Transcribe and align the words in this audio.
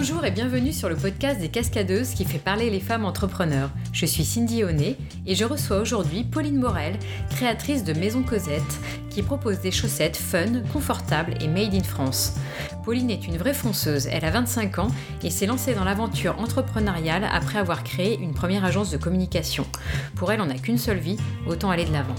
Bonjour 0.00 0.24
et 0.24 0.30
bienvenue 0.30 0.72
sur 0.72 0.88
le 0.88 0.94
podcast 0.94 1.40
des 1.40 1.48
Cascadeuses 1.48 2.10
qui 2.10 2.24
fait 2.24 2.38
parler 2.38 2.70
les 2.70 2.78
femmes 2.78 3.04
entrepreneurs. 3.04 3.68
Je 3.92 4.06
suis 4.06 4.22
Cindy 4.22 4.62
Honnet 4.62 4.94
et 5.26 5.34
je 5.34 5.44
reçois 5.44 5.80
aujourd'hui 5.80 6.22
Pauline 6.22 6.60
Morel, 6.60 6.96
créatrice 7.30 7.82
de 7.82 7.92
Maison 7.94 8.22
Cosette, 8.22 8.62
qui 9.10 9.22
propose 9.22 9.58
des 9.58 9.72
chaussettes 9.72 10.16
fun, 10.16 10.62
confortables 10.72 11.34
et 11.40 11.48
made 11.48 11.74
in 11.74 11.82
France. 11.82 12.36
Pauline 12.84 13.10
est 13.10 13.26
une 13.26 13.38
vraie 13.38 13.54
fonceuse, 13.54 14.06
elle 14.06 14.24
a 14.24 14.30
25 14.30 14.78
ans 14.78 14.88
et 15.24 15.30
s'est 15.30 15.46
lancée 15.46 15.74
dans 15.74 15.84
l'aventure 15.84 16.38
entrepreneuriale 16.38 17.26
après 17.32 17.58
avoir 17.58 17.82
créé 17.82 18.20
une 18.20 18.34
première 18.34 18.64
agence 18.64 18.92
de 18.92 18.98
communication. 18.98 19.66
Pour 20.14 20.30
elle, 20.30 20.40
on 20.40 20.46
n'a 20.46 20.58
qu'une 20.58 20.78
seule 20.78 20.98
vie, 20.98 21.16
autant 21.48 21.70
aller 21.70 21.84
de 21.84 21.92
l'avant. 21.92 22.14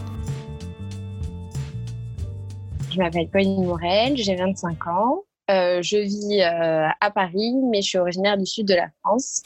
Je 2.92 2.98
m'appelle 2.98 3.30
Pauline 3.30 3.64
Morel, 3.64 4.18
j'ai 4.18 4.36
25 4.36 4.88
ans. 4.88 5.24
Euh, 5.50 5.82
je 5.82 5.98
vis 5.98 6.42
euh, 6.42 6.88
à 7.02 7.12
Paris, 7.12 7.54
mais 7.72 7.82
je 7.82 7.90
suis 7.90 7.98
originaire 7.98 8.38
du 8.38 8.46
sud 8.46 8.68
de 8.68 8.76
la 8.76 8.90
France, 9.02 9.42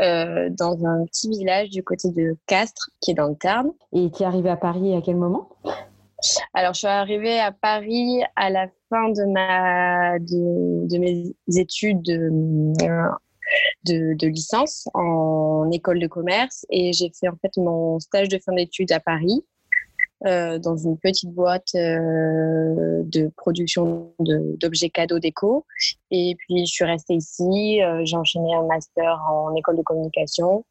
euh, 0.00 0.48
dans 0.50 0.84
un 0.84 1.04
petit 1.06 1.30
village 1.30 1.70
du 1.70 1.84
côté 1.84 2.10
de 2.10 2.36
Castres, 2.46 2.90
qui 3.00 3.12
est 3.12 3.14
dans 3.14 3.28
le 3.28 3.36
Tarn. 3.36 3.70
Et 3.92 4.10
tu 4.10 4.22
es 4.22 4.26
arrivée 4.26 4.50
à 4.50 4.56
Paris 4.56 4.96
à 4.96 5.00
quel 5.00 5.16
moment? 5.16 5.48
Alors, 6.54 6.72
je 6.72 6.80
suis 6.80 6.88
arrivée 6.88 7.38
à 7.38 7.52
Paris 7.52 8.22
à 8.34 8.50
la 8.50 8.66
fin 8.88 9.10
de, 9.10 9.30
ma, 9.30 10.18
de, 10.18 10.88
de 10.88 10.98
mes 10.98 11.34
études 11.56 12.02
de, 12.02 12.30
de, 13.84 14.14
de, 14.14 14.26
licence 14.26 14.88
en 14.94 15.70
école 15.70 16.00
de 16.00 16.06
commerce 16.06 16.64
et 16.70 16.92
j'ai 16.92 17.12
fait 17.18 17.28
en 17.28 17.36
fait 17.36 17.56
mon 17.58 18.00
stage 18.00 18.28
de 18.28 18.38
fin 18.38 18.54
d'études 18.54 18.90
à 18.92 19.00
Paris. 19.00 19.44
Euh, 20.26 20.58
dans 20.58 20.76
une 20.76 20.96
petite 20.96 21.30
boîte 21.34 21.74
euh, 21.74 23.02
de 23.04 23.30
production 23.36 24.12
d'objets 24.20 24.88
cadeaux 24.88 25.18
déco. 25.18 25.66
Et 26.10 26.34
puis, 26.38 26.64
je 26.64 26.72
suis 26.72 26.84
restée 26.84 27.14
ici. 27.14 27.82
Euh, 27.82 28.00
j'ai 28.04 28.16
enchaîné 28.16 28.54
un 28.54 28.62
master 28.62 29.20
en 29.28 29.54
école 29.54 29.76
de 29.76 29.82
communication. 29.82 30.64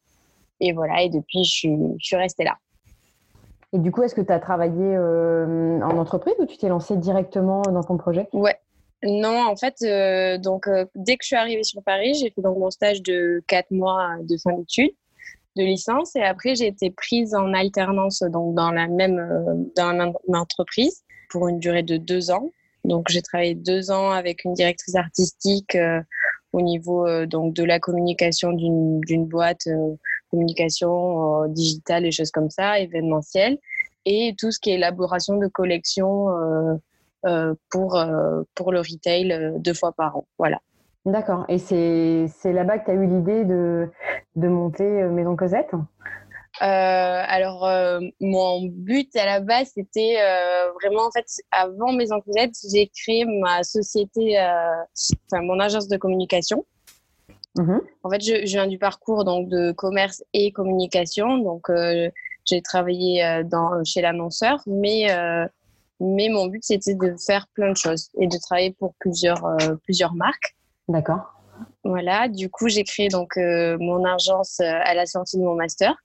Et 0.59 0.73
voilà, 0.73 1.03
et 1.03 1.09
depuis, 1.09 1.44
je 1.44 1.52
suis, 1.52 1.77
je 2.00 2.05
suis 2.05 2.16
restée 2.16 2.45
là. 2.45 2.58
Et 3.73 3.80
du 3.80 3.91
coup, 3.91 4.02
est-ce 4.02 4.16
que 4.16 4.22
tu 4.22 4.31
as 4.31 4.39
travaillé 4.39 4.97
en 4.97 5.97
entreprise 5.97 6.35
ou 6.39 6.45
tu 6.45 6.57
t'es 6.57 6.69
lancée 6.69 6.95
directement 6.95 7.61
dans 7.63 7.83
ton 7.83 7.97
projet? 7.97 8.28
Ouais. 8.33 8.55
Non, 9.03 9.47
en 9.47 9.55
fait, 9.55 9.83
donc 10.39 10.69
dès 10.95 11.17
que 11.17 11.23
je 11.23 11.28
suis 11.28 11.35
arrivée 11.35 11.63
sur 11.63 11.83
Paris, 11.83 12.13
j'ai 12.13 12.30
fait 12.30 12.41
donc 12.41 12.57
mon 12.57 12.69
stage 12.69 13.02
de 13.02 13.44
quatre 13.47 13.72
mois 13.72 14.16
de 14.22 14.38
fin 14.38 14.53
d'études 14.53 14.94
de 15.55 15.63
licence 15.63 16.15
et 16.15 16.21
après 16.21 16.55
j'ai 16.55 16.67
été 16.67 16.91
prise 16.91 17.35
en 17.35 17.53
alternance 17.53 18.23
donc 18.23 18.55
dans 18.55 18.71
la 18.71 18.87
même 18.87 19.19
euh, 19.19 19.53
dans 19.75 19.91
la 19.91 20.05
même 20.05 20.13
entreprise 20.33 21.03
pour 21.29 21.47
une 21.47 21.59
durée 21.59 21.83
de 21.83 21.97
deux 21.97 22.31
ans. 22.31 22.51
Donc 22.83 23.07
j'ai 23.09 23.21
travaillé 23.21 23.55
deux 23.55 23.91
ans 23.91 24.11
avec 24.11 24.43
une 24.43 24.53
directrice 24.53 24.95
artistique 24.95 25.75
euh, 25.75 26.01
au 26.51 26.61
niveau 26.61 27.07
euh, 27.07 27.25
donc 27.25 27.53
de 27.53 27.63
la 27.63 27.79
communication 27.79 28.51
d'une 28.51 29.25
boîte 29.25 29.67
communication 30.31 31.47
digitale 31.47 32.05
et 32.05 32.11
choses 32.11 32.31
comme 32.31 32.49
ça, 32.49 32.79
événementielle 32.79 33.57
et 34.05 34.35
tout 34.38 34.51
ce 34.51 34.59
qui 34.59 34.71
est 34.71 34.75
élaboration 34.75 35.38
de 35.38 35.47
collections 35.47 36.27
pour 37.69 38.03
pour 38.55 38.71
le 38.71 38.79
retail 38.79 39.53
deux 39.59 39.73
fois 39.73 39.91
par 39.93 40.17
an. 40.17 40.27
Voilà. 40.39 40.59
D'accord. 41.05 41.45
Et 41.49 41.57
c'est 41.57 42.53
là-bas 42.53 42.79
que 42.79 42.85
tu 42.85 42.91
as 42.91 42.93
eu 42.93 43.05
l'idée 43.05 43.43
de, 43.43 43.89
de, 44.35 44.47
monter 44.47 44.83
euh, 44.85 45.09
Maison 45.09 45.35
Cosette? 45.35 45.73
Euh, 45.73 47.23
alors, 47.27 47.65
euh, 47.65 47.99
mon 48.21 48.61
but 48.69 49.13
à 49.17 49.25
la 49.25 49.39
base, 49.41 49.71
c'était 49.73 50.15
vraiment, 50.81 51.07
en 51.07 51.11
fait, 51.11 51.25
avant 51.51 51.91
Maison 51.91 52.21
Cosette, 52.21 52.55
j'ai 52.71 52.87
créé 52.87 53.25
ma 53.25 53.63
société, 53.63 54.37
enfin, 54.39 55.41
mon 55.41 55.59
agence 55.59 55.87
de 55.87 55.97
communication. 55.97 56.65
Mmh 57.55 57.77
en 58.01 58.09
fait, 58.09 58.21
je, 58.21 58.47
je, 58.47 58.53
viens 58.53 58.65
du 58.65 58.79
parcours 58.79 59.25
donc, 59.25 59.47
de 59.47 59.73
commerce 59.73 60.23
et 60.33 60.51
communication. 60.51 61.38
Donc, 61.38 61.69
j'ai 62.45 62.61
travaillé 62.61 63.44
dans, 63.45 63.83
chez 63.83 64.01
l'annonceur, 64.01 64.61
mais, 64.66 65.07
mais 65.99 66.29
mon 66.29 66.47
but, 66.47 66.63
c'était 66.63 66.95
de 66.95 67.16
faire 67.17 67.47
plein 67.53 67.72
de 67.72 67.78
choses 67.78 68.09
et 68.19 68.28
de 68.28 68.38
travailler 68.38 68.72
pour 68.72 68.94
plusieurs, 68.99 69.44
plusieurs 69.83 70.13
marques. 70.16 70.55
D'accord. 70.88 71.33
Voilà, 71.83 72.27
du 72.27 72.49
coup, 72.49 72.67
j'ai 72.67 72.83
créé 72.83 73.09
donc 73.09 73.38
euh, 73.38 73.77
mon 73.79 74.03
agence 74.05 74.59
euh, 74.59 74.79
à 74.83 74.94
la 74.94 75.05
sortie 75.05 75.38
de 75.38 75.44
mon 75.44 75.55
master. 75.55 75.95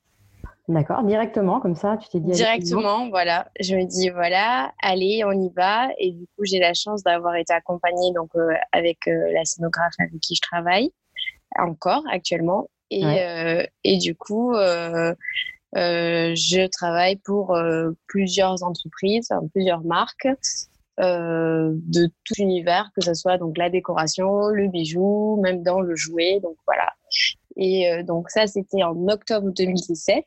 D'accord, 0.69 1.03
directement, 1.03 1.61
comme 1.61 1.75
ça, 1.75 1.97
tu 1.97 2.09
t'es 2.09 2.21
dit. 2.21 2.33
Directement, 2.33 3.09
voilà. 3.09 3.49
Je 3.59 3.75
me 3.75 3.85
dis, 3.85 4.11
voilà, 4.11 4.73
allez, 4.83 5.25
on 5.25 5.33
y 5.33 5.51
va. 5.57 5.89
Et 5.99 6.13
du 6.13 6.27
coup, 6.27 6.45
j'ai 6.45 6.59
la 6.59 6.75
chance 6.75 7.03
d'avoir 7.03 7.37
été 7.37 7.55
accompagnée 7.55 8.13
donc, 8.13 8.31
euh, 8.37 8.51
avec 8.73 8.99
la 9.07 9.45
scénographe 9.47 9.95
avec 9.99 10.21
qui 10.21 10.35
je 10.35 10.43
travaille, 10.43 10.93
encore 11.59 12.03
actuellement. 12.13 12.69
Et, 12.91 13.03
et 13.85 13.97
du 13.99 14.15
coup, 14.15 14.53
je 15.75 16.67
travaille 16.67 17.17
pour 17.17 17.59
plusieurs 18.07 18.63
entreprises, 18.63 19.31
plusieurs 19.53 19.85
marques. 19.85 20.29
Euh, 21.01 21.71
de 21.75 22.07
tout 22.25 22.35
l'univers, 22.39 22.91
que 22.97 23.05
ce 23.05 23.15
soit 23.15 23.39
donc 23.39 23.57
la 23.57 23.71
décoration, 23.71 24.49
le 24.49 24.67
bijou, 24.67 25.39
même 25.41 25.63
dans 25.63 25.81
le 25.81 25.95
jouet. 25.95 26.41
Donc 26.43 26.57
voilà. 26.67 26.89
Et 27.57 27.89
euh, 27.89 28.03
donc 28.03 28.31
ça, 28.31 28.49
c'était 28.49 28.83
en 28.83 29.07
octobre 29.07 29.51
2017. 29.57 30.25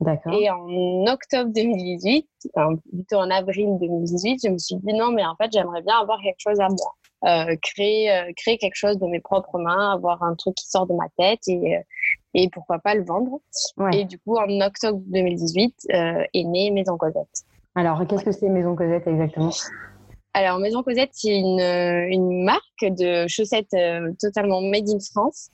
D'accord. 0.00 0.34
Et 0.34 0.50
en 0.50 1.06
octobre 1.06 1.50
2018, 1.54 2.28
enfin, 2.54 2.76
plutôt 2.92 3.16
en 3.16 3.30
avril 3.30 3.78
2018, 3.80 4.40
je 4.44 4.50
me 4.50 4.58
suis 4.58 4.76
dit 4.76 4.92
non, 4.92 5.10
mais 5.10 5.24
en 5.24 5.36
fait, 5.36 5.50
j'aimerais 5.50 5.80
bien 5.80 5.96
avoir 5.96 6.20
quelque 6.20 6.40
chose 6.40 6.60
à 6.60 6.68
moi. 6.68 6.92
Euh, 7.24 7.56
créer, 7.62 8.10
créer 8.36 8.58
quelque 8.58 8.74
chose 8.74 8.98
de 8.98 9.06
mes 9.06 9.20
propres 9.20 9.58
mains, 9.58 9.94
avoir 9.94 10.22
un 10.22 10.34
truc 10.34 10.54
qui 10.56 10.68
sort 10.68 10.86
de 10.86 10.92
ma 10.92 11.08
tête 11.16 11.40
et, 11.48 11.78
et 12.34 12.50
pourquoi 12.50 12.78
pas 12.78 12.94
le 12.94 13.04
vendre. 13.04 13.40
Et 13.94 14.04
du 14.04 14.18
coup, 14.18 14.36
en 14.36 14.60
octobre 14.60 15.00
2018 15.06 15.74
est 15.88 16.44
née 16.44 16.70
Maison 16.70 16.98
Cosette. 16.98 17.44
Alors, 17.74 18.06
qu'est-ce 18.06 18.24
que 18.24 18.32
c'est 18.32 18.50
Maison 18.50 18.76
Cosette 18.76 19.06
exactement? 19.06 19.50
Alors, 20.34 20.58
Maison 20.58 20.82
Cosette, 20.82 21.10
c'est 21.12 21.28
une, 21.28 21.60
euh, 21.60 22.08
une, 22.08 22.42
marque 22.42 22.84
de 22.84 23.28
chaussettes 23.28 23.72
euh, 23.72 24.12
totalement 24.20 24.60
made 24.60 24.88
in 24.88 24.98
France, 24.98 25.48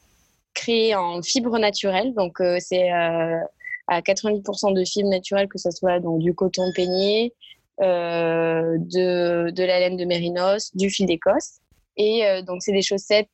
créée 0.54 0.94
en 0.94 1.20
fibres 1.20 1.58
naturelles. 1.58 2.14
Donc, 2.14 2.41
euh, 2.41 2.56
c'est 2.60 2.88
à 2.90 4.00
90% 4.00 4.72
de 4.72 4.84
fibres 4.84 5.10
naturelles, 5.10 5.48
que 5.48 5.58
ce 5.58 5.70
soit 5.70 6.00
donc, 6.00 6.20
du 6.20 6.34
coton 6.34 6.64
peigné, 6.74 7.34
de, 7.78 9.50
de, 9.50 9.64
la 9.64 9.80
laine 9.80 9.96
de 9.98 10.04
mérinos, 10.06 10.74
du 10.74 10.88
fil 10.88 11.06
d'Écosse. 11.06 11.58
Et 11.96 12.22
donc, 12.46 12.62
c'est 12.62 12.72
des 12.72 12.82
chaussettes 12.82 13.28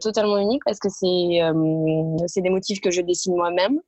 totalement 0.00 0.38
uniques 0.38 0.62
parce 0.64 0.78
que 0.78 0.88
c'est 0.90 2.40
des 2.42 2.50
motifs 2.50 2.80
que 2.80 2.90
je 2.90 3.02
dessine 3.02 3.34
moi-même. 3.34 3.80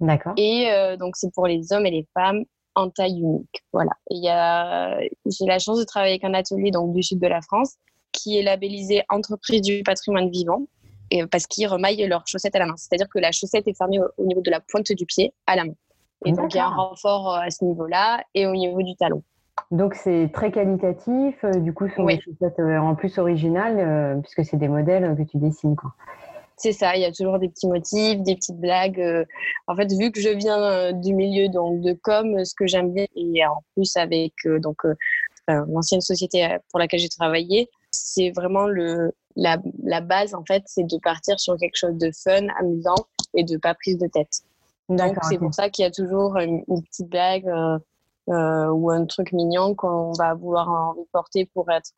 D'accord. 0.00 0.32
Et 0.36 0.68
donc, 0.98 1.16
c'est 1.16 1.32
pour 1.32 1.46
les 1.46 1.72
hommes 1.72 1.86
et 1.86 1.90
les 1.90 2.06
femmes 2.12 2.44
en 2.76 2.90
taille 2.90 3.18
unique. 3.18 3.64
Voilà. 3.72 3.90
Y 4.10 4.28
a, 4.28 5.00
j'ai 5.26 5.46
la 5.46 5.58
chance 5.58 5.78
de 5.78 5.84
travailler 5.84 6.12
avec 6.12 6.24
un 6.24 6.34
atelier 6.34 6.70
donc 6.70 6.94
du 6.94 7.02
sud 7.02 7.18
de 7.18 7.26
la 7.26 7.40
France 7.40 7.74
qui 8.12 8.38
est 8.38 8.42
labellisé 8.42 9.02
entreprise 9.08 9.62
du 9.62 9.82
patrimoine 9.82 10.30
vivant 10.30 10.62
et 11.10 11.26
parce 11.26 11.46
qu'ils 11.46 11.66
remaillent 11.66 12.06
leurs 12.06 12.26
chaussettes 12.26 12.54
à 12.54 12.58
la 12.58 12.66
main. 12.66 12.76
C'est-à-dire 12.76 13.08
que 13.08 13.18
la 13.18 13.32
chaussette 13.32 13.66
est 13.66 13.76
fermée 13.76 13.98
au, 14.16 14.24
niveau 14.24 14.40
de 14.40 14.50
la 14.50 14.60
pointe 14.60 14.90
du 14.92 15.06
pied 15.06 15.32
à 15.46 15.56
la 15.56 15.64
main. 15.64 15.74
Et 16.24 16.32
donc 16.32 16.54
il 16.54 16.56
y 16.56 16.60
a 16.60 16.66
un 16.66 16.74
renfort 16.74 17.34
euh, 17.34 17.40
à 17.40 17.50
ce 17.50 17.64
niveau-là 17.64 18.22
et 18.34 18.46
au 18.46 18.52
niveau 18.52 18.82
du 18.82 18.94
talon. 18.96 19.22
Donc 19.70 19.94
c'est 19.94 20.30
très 20.32 20.50
qualitatif. 20.50 21.36
Euh, 21.44 21.52
du 21.60 21.72
coup, 21.72 21.88
ce 21.88 21.96
sont 21.96 22.06
des 22.06 22.20
chaussettes 22.20 22.58
euh, 22.58 22.78
en 22.78 22.94
plus 22.94 23.18
originales 23.18 24.20
puisque 24.22 24.44
c'est 24.44 24.56
des 24.56 24.68
modèles 24.68 25.14
que 25.16 25.22
tu 25.22 25.38
dessines. 25.38 25.76
Quoi. 25.76 25.92
C'est 26.58 26.72
ça, 26.72 26.96
il 26.96 27.02
y 27.02 27.04
a 27.04 27.12
toujours 27.12 27.38
des 27.38 27.50
petits 27.50 27.68
motifs, 27.68 28.22
des 28.22 28.34
petites 28.34 28.58
blagues. 28.58 28.98
Euh. 28.98 29.24
En 29.66 29.76
fait, 29.76 29.92
vu 29.92 30.10
que 30.10 30.20
je 30.20 30.30
viens 30.30 30.62
euh, 30.62 30.92
du 30.92 31.12
milieu 31.12 31.48
donc, 31.48 31.82
de 31.82 31.92
com, 31.92 32.44
ce 32.44 32.54
que 32.54 32.66
j'aime 32.66 32.94
bien, 32.94 33.06
et 33.14 33.46
en 33.46 33.62
plus 33.74 33.94
avec 33.96 34.32
euh, 34.46 34.58
donc 34.58 34.78
l'ancienne 35.48 36.00
société 36.00 36.56
pour 36.70 36.80
laquelle 36.80 36.98
j'ai 36.98 37.08
travaillé, 37.08 37.68
c'est 37.92 38.30
vraiment 38.30 38.66
le, 38.66 39.12
la, 39.36 39.58
la, 39.84 40.00
base, 40.00 40.34
en 40.34 40.44
fait, 40.44 40.64
c'est 40.66 40.84
de 40.84 40.98
partir 40.98 41.38
sur 41.38 41.56
quelque 41.56 41.76
chose 41.76 41.96
de 41.98 42.10
fun, 42.10 42.48
amusant 42.58 42.96
et 43.34 43.44
de 43.44 43.56
pas 43.56 43.74
prise 43.74 43.96
de 43.98 44.08
tête. 44.08 44.40
Donc, 44.88 45.16
c'est 45.22 45.38
pour 45.38 45.54
ça 45.54 45.70
qu'il 45.70 45.84
y 45.84 45.86
a 45.86 45.92
toujours 45.92 46.36
une, 46.38 46.64
petite 46.64 47.08
blague 47.08 47.46
euh, 47.46 48.68
ou 48.70 48.90
un 48.90 49.04
truc 49.06 49.32
mignon 49.32 49.76
qu'on 49.76 50.10
va 50.12 50.34
vouloir 50.34 50.68
en 50.68 50.96
porter 51.12 51.48
pour, 51.54 51.70
être, 51.70 51.92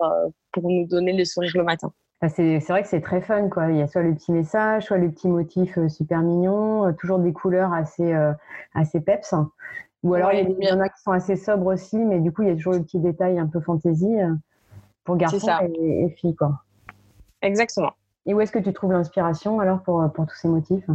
pour 0.53 0.69
nous 0.69 0.87
donner 0.87 1.15
le 1.15 1.25
sourire 1.25 1.53
le 1.55 1.65
matin 1.65 1.91
c'est 2.27 2.59
vrai 2.69 2.83
que 2.83 2.89
c'est 2.89 3.01
très 3.01 3.21
fun, 3.21 3.49
quoi. 3.49 3.71
Il 3.71 3.77
y 3.77 3.83
a 3.83 3.87
soit 3.87 4.03
le 4.03 4.15
petit 4.15 4.33
message, 4.33 4.87
soit 4.87 4.99
le 4.99 5.11
petit 5.11 5.29
motif 5.29 5.79
euh, 5.79 5.89
super 5.89 6.21
mignon, 6.21 6.87
euh, 6.87 6.93
toujours 6.93 7.21
des 7.21 7.33
couleurs 7.33 7.73
assez, 7.73 8.13
euh, 8.13 8.33
assez 8.75 9.01
peps. 9.01 9.35
Ou 10.03 10.15
alors, 10.15 10.33
il, 10.33 10.57
y 10.61 10.73
en 10.73 10.81
a 10.81 10.89
qui 10.89 11.01
sont 11.01 11.13
assez 11.13 11.37
sobres 11.37 11.67
aussi, 11.67 11.97
mais 11.97 12.21
du 12.21 12.33
coup, 12.33 12.43
il 12.43 12.49
y 12.49 12.53
a 12.53 12.55
toujours 12.55 12.73
le 12.73 12.83
petit 12.83 12.99
détail 12.99 13.39
un 13.39 13.47
peu 13.47 13.61
fantaisie 13.61 14.17
pour 15.05 15.17
garçons 15.17 15.49
et, 15.75 16.09
filles, 16.11 16.37
quoi. 16.37 16.63
Exactement. 17.43 17.93
Et 18.27 18.35
où 18.35 18.41
est-ce 18.41 18.53
que 18.53 18.61
tu 18.61 18.73
trouves 18.73 18.93
l'inspiration 18.93 19.59
alors 19.59 19.83
pour, 19.83 20.05
pour 20.13 20.27
tous 20.27 20.37
ces 20.37 20.49
motifs? 20.49 20.89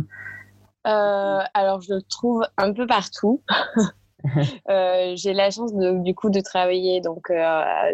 Alors, 0.86 1.82
je 1.82 1.96
le 1.96 2.02
trouve 2.02 2.46
un 2.58 2.72
peu 2.72 2.88
partout. 2.88 3.42
j'ai 5.16 5.34
la 5.34 5.52
chance 5.52 5.74
de, 5.74 6.04
du 6.04 6.16
coup 6.16 6.30
de 6.30 6.40
travailler 6.40 7.02
donc 7.02 7.32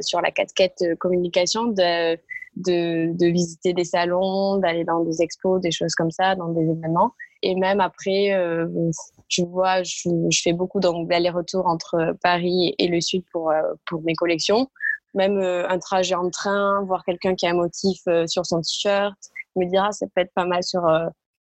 sur 0.01 0.21
la 0.21 0.31
casquette 0.31 0.83
communication, 0.99 1.65
de, 1.65 2.17
de, 2.55 3.17
de, 3.17 3.25
visiter 3.27 3.73
des 3.73 3.85
salons, 3.85 4.57
d'aller 4.57 4.83
dans 4.83 5.03
des 5.03 5.21
expos, 5.21 5.61
des 5.61 5.71
choses 5.71 5.95
comme 5.95 6.11
ça, 6.11 6.35
dans 6.35 6.49
des 6.49 6.61
événements. 6.61 7.13
Et 7.41 7.55
même 7.55 7.79
après, 7.79 8.33
euh, 8.33 8.67
je 9.29 9.43
vois, 9.43 9.83
je, 9.83 10.09
je, 10.29 10.41
fais 10.41 10.53
beaucoup 10.53 10.79
d'allers-retours 10.79 11.67
entre 11.67 12.15
Paris 12.21 12.75
et 12.77 12.87
le 12.87 12.99
Sud 12.99 13.23
pour, 13.31 13.51
euh, 13.51 13.61
pour 13.85 14.01
mes 14.01 14.13
collections. 14.13 14.69
Même 15.13 15.39
euh, 15.39 15.67
un 15.69 15.79
trajet 15.79 16.15
en 16.15 16.29
train, 16.29 16.83
voir 16.83 17.03
quelqu'un 17.05 17.35
qui 17.35 17.47
a 17.47 17.51
un 17.51 17.55
motif 17.55 18.01
sur 18.27 18.45
son 18.45 18.61
t-shirt, 18.61 19.15
me 19.55 19.65
dira 19.65 19.87
ah, 19.89 19.91
ça 19.91 20.05
peut 20.13 20.21
être 20.21 20.33
pas 20.33 20.45
mal 20.45 20.63
sur, 20.63 20.83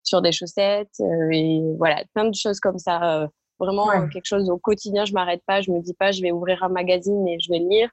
sur 0.03 0.21
des 0.21 0.31
chaussettes. 0.31 0.99
et 1.31 1.61
voilà, 1.77 2.03
plein 2.13 2.29
de 2.29 2.35
choses 2.35 2.59
comme 2.59 2.77
ça. 2.77 3.27
Vraiment 3.59 4.07
quelque 4.09 4.25
chose 4.25 4.49
au 4.49 4.57
quotidien, 4.57 5.05
je 5.05 5.13
m'arrête 5.13 5.41
pas, 5.45 5.61
je 5.61 5.71
me 5.71 5.81
dis 5.81 5.93
pas 5.93 6.11
je 6.11 6.21
vais 6.21 6.31
ouvrir 6.31 6.63
un 6.63 6.69
magazine 6.69 7.27
et 7.27 7.39
je 7.39 7.51
vais 7.51 7.59
lire 7.59 7.89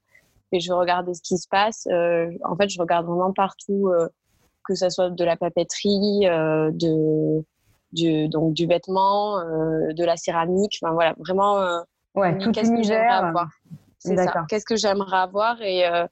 et 0.53 0.61
je 0.61 0.71
vais 0.71 0.79
regarder 0.79 1.15
ce 1.15 1.23
qui 1.23 1.39
se 1.39 1.49
passe. 1.49 1.87
en 1.87 2.57
fait, 2.57 2.69
je 2.69 2.81
regarde 2.81 3.07
vraiment 3.07 3.33
partout, 3.33 3.91
que 4.67 4.75
ce 4.75 4.89
soit 4.91 5.11
de 5.11 5.25
la 5.25 5.37
papeterie, 5.37 6.21
de 6.23 7.45
du, 7.95 8.29
donc 8.29 8.53
du 8.53 8.67
vêtement, 8.67 9.39
euh, 9.39 9.93
de 9.93 10.05
la 10.05 10.17
céramique. 10.17 10.79
Enfin, 10.83 10.93
voilà, 10.93 11.15
vraiment. 11.19 11.59
Euh, 11.59 11.81
ouais, 12.15 12.37
tout 12.39 12.53
qu'est-ce 12.53 12.71
que 12.71 12.83
j'aimerais 12.83 13.09
avoir 13.09 13.49
C'est 13.99 14.17
ça. 14.17 14.45
Qu'est-ce 14.49 14.67
que 14.67 14.77
j'aimerais 14.77 15.17
avoir 15.17 15.63
et 15.63 15.87
euh, 15.87 16.07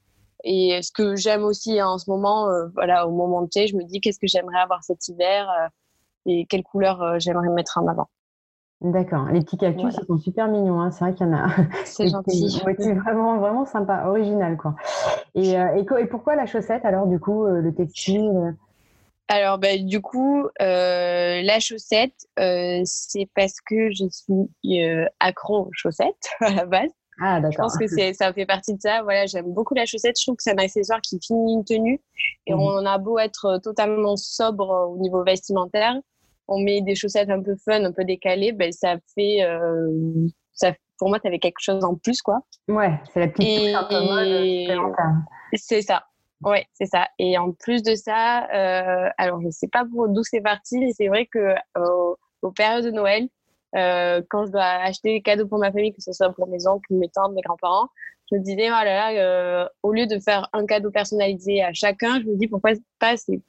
et 0.44 0.80
ce 0.82 0.90
que 0.90 1.14
j'aime 1.14 1.44
aussi 1.44 1.80
en 1.80 1.98
ce 1.98 2.10
moment, 2.10 2.48
voilà, 2.74 3.06
au 3.06 3.12
moment 3.12 3.46
T, 3.46 3.68
je 3.68 3.76
me 3.76 3.84
dis 3.84 4.00
qu'est-ce 4.00 4.18
que 4.18 4.26
j'aimerais 4.26 4.58
avoir 4.58 4.82
cet 4.82 5.06
hiver 5.06 5.48
et 6.26 6.46
quelles 6.46 6.64
couleurs 6.64 7.20
j'aimerais 7.20 7.48
mettre 7.50 7.78
en 7.78 7.86
avant. 7.86 8.08
D'accord. 8.82 9.26
Les 9.26 9.40
petits 9.40 9.56
cactus, 9.56 9.96
ils 10.00 10.06
sont 10.06 10.18
super 10.18 10.48
mignons. 10.48 10.80
Hein. 10.80 10.90
C'est 10.90 11.04
vrai 11.04 11.14
qu'il 11.14 11.26
y 11.26 11.30
en 11.30 11.34
a. 11.34 11.48
C'est 11.84 12.08
gentil. 12.08 12.50
C'est 12.50 12.94
vraiment, 12.94 13.38
vraiment 13.38 13.64
sympa, 13.64 14.04
original. 14.06 14.56
Quoi. 14.56 14.74
Et, 15.34 15.52
et, 15.52 15.86
et, 16.00 16.06
pourquoi 16.06 16.36
la 16.36 16.46
chaussette 16.46 16.84
alors, 16.84 17.06
du 17.06 17.18
coup, 17.20 17.46
le 17.46 17.72
textile 17.74 18.54
alors, 19.32 19.56
bah, 19.56 19.78
du 19.78 20.02
coup, 20.02 20.46
euh, 20.60 21.40
la 21.42 21.58
chaussette, 21.58 22.26
euh, 22.38 22.82
c'est 22.84 23.28
parce 23.34 23.62
que 23.62 23.90
je 23.90 24.04
suis 24.10 24.84
euh, 24.84 25.06
accro 25.20 25.68
aux 25.68 25.70
chaussettes 25.72 26.28
à 26.40 26.50
la 26.50 26.66
base. 26.66 26.90
Ah, 27.18 27.40
d'accord. 27.40 27.52
Je 27.52 27.56
pense 27.56 27.78
que 27.78 28.12
ça 28.12 28.32
fait 28.34 28.44
partie 28.44 28.74
de 28.74 28.80
ça. 28.80 29.02
Voilà, 29.02 29.24
j'aime 29.24 29.50
beaucoup 29.52 29.72
la 29.72 29.86
chaussette. 29.86 30.18
Je 30.18 30.24
trouve 30.26 30.36
que 30.36 30.42
c'est 30.42 30.52
un 30.52 30.62
accessoire 30.62 31.00
qui 31.00 31.18
finit 31.18 31.54
une 31.54 31.64
tenue. 31.64 32.02
Et 32.46 32.54
mmh. 32.54 32.60
on 32.60 32.84
a 32.84 32.98
beau 32.98 33.18
être 33.18 33.58
totalement 33.62 34.16
sobre 34.16 34.90
au 34.90 34.98
niveau 34.98 35.24
vestimentaire, 35.24 35.94
on 36.48 36.60
met 36.60 36.82
des 36.82 36.94
chaussettes 36.94 37.30
un 37.30 37.42
peu 37.42 37.56
fun, 37.64 37.84
un 37.84 37.92
peu 37.92 38.04
décalées, 38.04 38.52
ben, 38.52 38.72
ça 38.72 38.96
fait. 39.14 39.38
ça, 40.52 40.72
pour 40.98 41.08
moi, 41.08 41.18
tu 41.18 41.26
avais 41.26 41.38
quelque 41.38 41.60
chose 41.60 41.84
en 41.84 41.96
plus, 41.96 42.22
quoi. 42.22 42.40
Ouais, 42.68 42.98
c'est 43.12 43.20
la 43.20 43.28
petite 43.28 43.48
et... 43.48 43.74
un 43.74 43.84
peu 43.84 43.96
C'est 45.54 45.82
ça. 45.82 46.04
Oui, 46.44 46.58
c'est 46.74 46.86
ça. 46.86 47.08
Et 47.18 47.38
en 47.38 47.52
plus 47.52 47.82
de 47.82 47.94
ça, 47.94 48.48
euh, 48.52 49.08
alors 49.16 49.40
je 49.40 49.46
ne 49.46 49.50
sais 49.50 49.68
pas 49.68 49.84
d'où 49.84 50.22
c'est 50.24 50.40
parti, 50.40 50.78
mais 50.78 50.92
c'est 50.92 51.08
vrai 51.08 51.26
que 51.26 51.54
euh, 51.76 52.14
aux 52.42 52.50
périodes 52.50 52.84
de 52.84 52.90
Noël, 52.90 53.28
euh, 53.76 54.22
quand 54.28 54.46
je 54.46 54.50
dois 54.50 54.64
acheter 54.64 55.14
des 55.14 55.22
cadeaux 55.22 55.46
pour 55.46 55.58
ma 55.58 55.70
famille, 55.70 55.92
que 55.92 56.02
ce 56.02 56.12
soit 56.12 56.30
pour 56.30 56.48
mes 56.48 56.66
oncles, 56.66 56.94
mes 56.94 57.08
tantes, 57.08 57.32
mes 57.32 57.42
grands-parents, 57.42 57.88
je 58.30 58.36
me 58.36 58.42
disais, 58.42 58.68
oh 58.68 58.84
là 58.84 59.12
là, 59.12 59.70
au 59.82 59.92
lieu 59.92 60.06
de 60.06 60.18
faire 60.18 60.48
un 60.52 60.66
cadeau 60.66 60.90
personnalisé 60.90 61.62
à 61.62 61.72
chacun, 61.72 62.20
je 62.20 62.26
me 62.26 62.36
dis 62.36 62.48
pourquoi 62.48 62.72
pas 62.98 63.16
c'est 63.16 63.40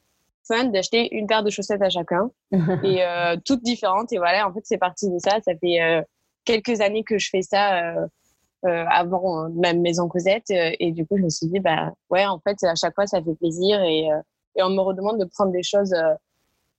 fun 0.48 0.66
d'acheter 0.66 1.16
une 1.16 1.28
paire 1.28 1.44
de 1.44 1.50
chaussettes 1.50 1.82
à 1.82 1.90
chacun 1.90 2.30
et 2.84 3.04
toutes 3.46 3.64
différentes. 3.64 4.12
Et 4.14 4.18
voilà, 4.18 4.48
en 4.48 4.54
fait, 4.54 4.62
c'est 4.64 4.78
parti 4.78 5.10
de 5.10 5.18
ça. 5.20 5.40
Ça 5.46 5.54
fait 5.60 6.06
quelques 6.46 6.82
années 6.82 7.04
que 7.04 7.18
je 7.18 7.30
fais 7.30 7.42
ça 7.42 8.08
euh, 8.66 8.86
avant 8.90 9.44
euh, 9.44 9.50
même 9.50 9.82
Maison 9.82 10.08
Cosette. 10.08 10.50
Euh, 10.52 10.72
et 10.80 10.94
du 10.94 11.06
coup, 11.06 11.18
je 11.18 11.24
me 11.24 11.30
suis 11.30 11.48
dit, 11.48 11.60
bah 11.60 11.92
ouais, 12.10 12.26
en 12.26 12.40
fait, 12.40 12.64
à 12.64 12.76
chaque 12.76 12.96
fois, 12.96 13.06
ça 13.06 13.22
fait 13.22 13.36
plaisir 13.36 13.82
et, 13.82 14.08
et 14.56 14.64
on 14.64 14.70
me 14.70 14.80
redemande 14.80 15.20
de 15.20 15.26
prendre 15.26 15.52
des 15.52 15.64
choses, 15.64 15.94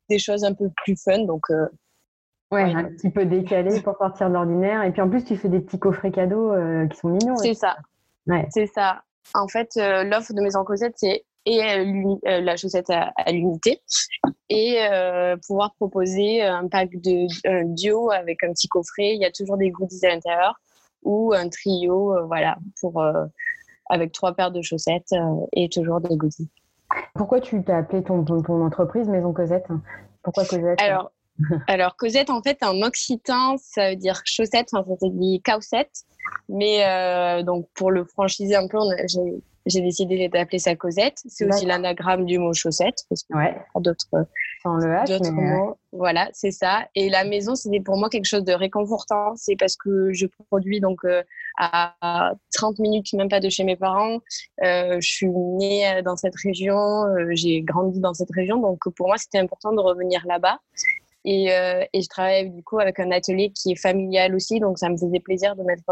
des 0.08 0.18
choses 0.18 0.44
un 0.44 0.54
peu 0.54 0.70
plus 0.84 0.96
fun. 0.96 1.24
Donc, 1.24 1.42
Ouais, 2.52 2.72
un 2.72 2.84
petit 2.84 3.10
peu 3.10 3.24
décalé 3.24 3.80
pour 3.80 3.96
sortir 3.96 4.28
de 4.28 4.34
l'ordinaire. 4.34 4.84
Et 4.84 4.92
puis 4.92 5.02
en 5.02 5.10
plus, 5.10 5.24
tu 5.24 5.36
fais 5.36 5.48
des 5.48 5.60
petits 5.60 5.78
coffrets 5.78 6.12
cadeaux 6.12 6.52
qui 6.88 6.96
sont 6.96 7.08
mignons. 7.08 7.36
C'est 7.36 7.54
ça. 7.54 7.76
Ouais. 8.28 8.46
C'est 8.50 8.66
ça. 8.66 9.02
En 9.34 9.48
fait, 9.48 9.70
l'offre 9.76 10.32
de 10.32 10.40
Maison 10.40 10.62
Cosette, 10.62 10.94
c'est 10.96 11.24
et 11.46 11.60
la 12.22 12.56
chaussette 12.56 12.90
à, 12.90 13.12
l'unité 13.30 13.82
et 14.48 14.78
pouvoir 15.46 15.74
proposer 15.74 16.42
un 16.42 16.68
pack 16.68 16.90
de 16.92 17.26
un 17.46 17.64
duo 17.64 18.10
avec 18.10 18.42
un 18.44 18.52
petit 18.52 18.68
coffret. 18.68 19.14
Il 19.14 19.20
y 19.20 19.24
a 19.24 19.30
toujours 19.30 19.56
des 19.56 19.70
goodies 19.70 20.06
à 20.06 20.10
l'intérieur 20.10 20.54
ou 21.04 21.32
un 21.34 21.48
trio, 21.48 22.16
euh, 22.16 22.22
voilà, 22.22 22.56
pour, 22.80 23.00
euh, 23.00 23.24
avec 23.88 24.12
trois 24.12 24.34
paires 24.34 24.50
de 24.50 24.62
chaussettes 24.62 25.12
euh, 25.12 25.46
et 25.52 25.68
toujours 25.68 26.00
des 26.00 26.16
goodies. 26.16 26.48
Pourquoi 27.14 27.40
tu 27.40 27.62
t'as 27.62 27.78
appelé 27.78 28.02
ton, 28.02 28.24
ton, 28.24 28.64
entreprise 28.64 29.08
Maison 29.08 29.32
Cosette 29.32 29.66
Pourquoi 30.22 30.44
Cosette? 30.44 30.80
Alors, 30.80 31.12
alors, 31.68 31.96
Cosette, 31.96 32.30
en 32.30 32.42
fait, 32.42 32.62
en 32.62 32.80
occitan, 32.82 33.56
ça 33.58 33.90
veut 33.90 33.96
dire 33.96 34.22
chaussette, 34.24 34.68
enfin, 34.72 34.84
ça 35.00 35.08
se 35.08 35.12
dit 35.12 35.42
caussette. 35.42 36.04
Mais 36.48 37.42
donc, 37.42 37.68
pour 37.74 37.90
le 37.90 38.04
franchiser 38.04 38.54
un 38.54 38.68
peu, 38.68 38.78
j'ai 39.08 39.42
j'ai 39.66 39.80
décidé 39.80 40.28
d'appeler 40.28 40.58
ça 40.58 40.74
Cosette. 40.76 41.22
C'est 41.26 41.46
aussi 41.46 41.64
l'anagramme 41.64 42.26
du 42.26 42.38
mot 42.38 42.52
chaussette, 42.52 43.04
parce 43.08 43.22
que 43.22 43.34
ouais. 43.34 43.56
d'autres 43.80 44.06
mots. 45.30 45.78
Voilà, 45.92 46.28
c'est 46.32 46.50
ça. 46.50 46.86
Et 46.94 47.08
la 47.08 47.24
maison, 47.24 47.54
c'était 47.54 47.80
pour 47.80 47.96
moi 47.96 48.10
quelque 48.10 48.26
chose 48.26 48.44
de 48.44 48.52
réconfortant. 48.52 49.34
C'est 49.36 49.56
parce 49.56 49.76
que 49.76 50.12
je 50.12 50.26
produis 50.50 50.80
donc 50.80 51.04
euh, 51.04 51.22
à 51.56 52.34
30 52.52 52.78
minutes, 52.78 53.12
même 53.14 53.28
pas 53.28 53.40
de 53.40 53.48
chez 53.48 53.64
mes 53.64 53.76
parents. 53.76 54.18
Euh, 54.62 55.00
je 55.00 55.08
suis 55.08 55.28
née 55.28 56.02
dans 56.04 56.16
cette 56.16 56.36
région, 56.36 57.04
euh, 57.04 57.30
j'ai 57.32 57.62
grandi 57.62 58.00
dans 58.00 58.14
cette 58.14 58.32
région, 58.32 58.58
donc 58.58 58.80
pour 58.96 59.06
moi, 59.06 59.16
c'était 59.16 59.38
important 59.38 59.72
de 59.72 59.80
revenir 59.80 60.22
là-bas. 60.26 60.58
Et, 61.26 61.46
et, 61.46 62.02
je 62.02 62.08
travaille 62.08 62.50
du 62.50 62.62
coup 62.62 62.78
avec 62.80 63.00
un 63.00 63.10
atelier 63.10 63.50
qui 63.50 63.72
est 63.72 63.80
familial 63.80 64.34
aussi, 64.34 64.60
donc 64.60 64.78
ça 64.78 64.90
me 64.90 64.96
faisait 64.98 65.20
plaisir 65.20 65.56
de 65.56 65.62
mettre 65.62 65.90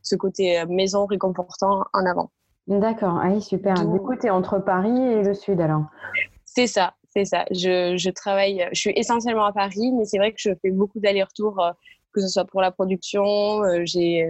ce 0.00 0.16
côté 0.16 0.64
maison 0.66 1.04
réconfortant 1.04 1.84
en 1.92 2.06
avant. 2.06 2.30
D'accord, 2.68 3.18
ah 3.20 3.40
super. 3.40 3.74
Du 3.74 3.98
coup, 3.98 4.14
tu 4.14 4.26
es 4.26 4.30
entre 4.30 4.58
Paris 4.58 4.96
et 4.96 5.22
le 5.22 5.34
Sud 5.34 5.60
alors 5.60 5.84
C'est 6.44 6.68
ça, 6.68 6.94
c'est 7.12 7.24
ça. 7.24 7.44
Je, 7.50 7.96
je, 7.96 8.10
travaille, 8.10 8.68
je 8.72 8.80
suis 8.80 8.92
essentiellement 8.94 9.44
à 9.44 9.52
Paris, 9.52 9.92
mais 9.92 10.04
c'est 10.04 10.18
vrai 10.18 10.32
que 10.32 10.38
je 10.38 10.50
fais 10.62 10.70
beaucoup 10.70 11.00
d'allers-retours, 11.00 11.60
euh, 11.60 11.72
que 12.12 12.20
ce 12.20 12.28
soit 12.28 12.44
pour 12.44 12.60
la 12.60 12.70
production, 12.70 13.64
euh, 13.64 13.82
j'ai 13.84 14.28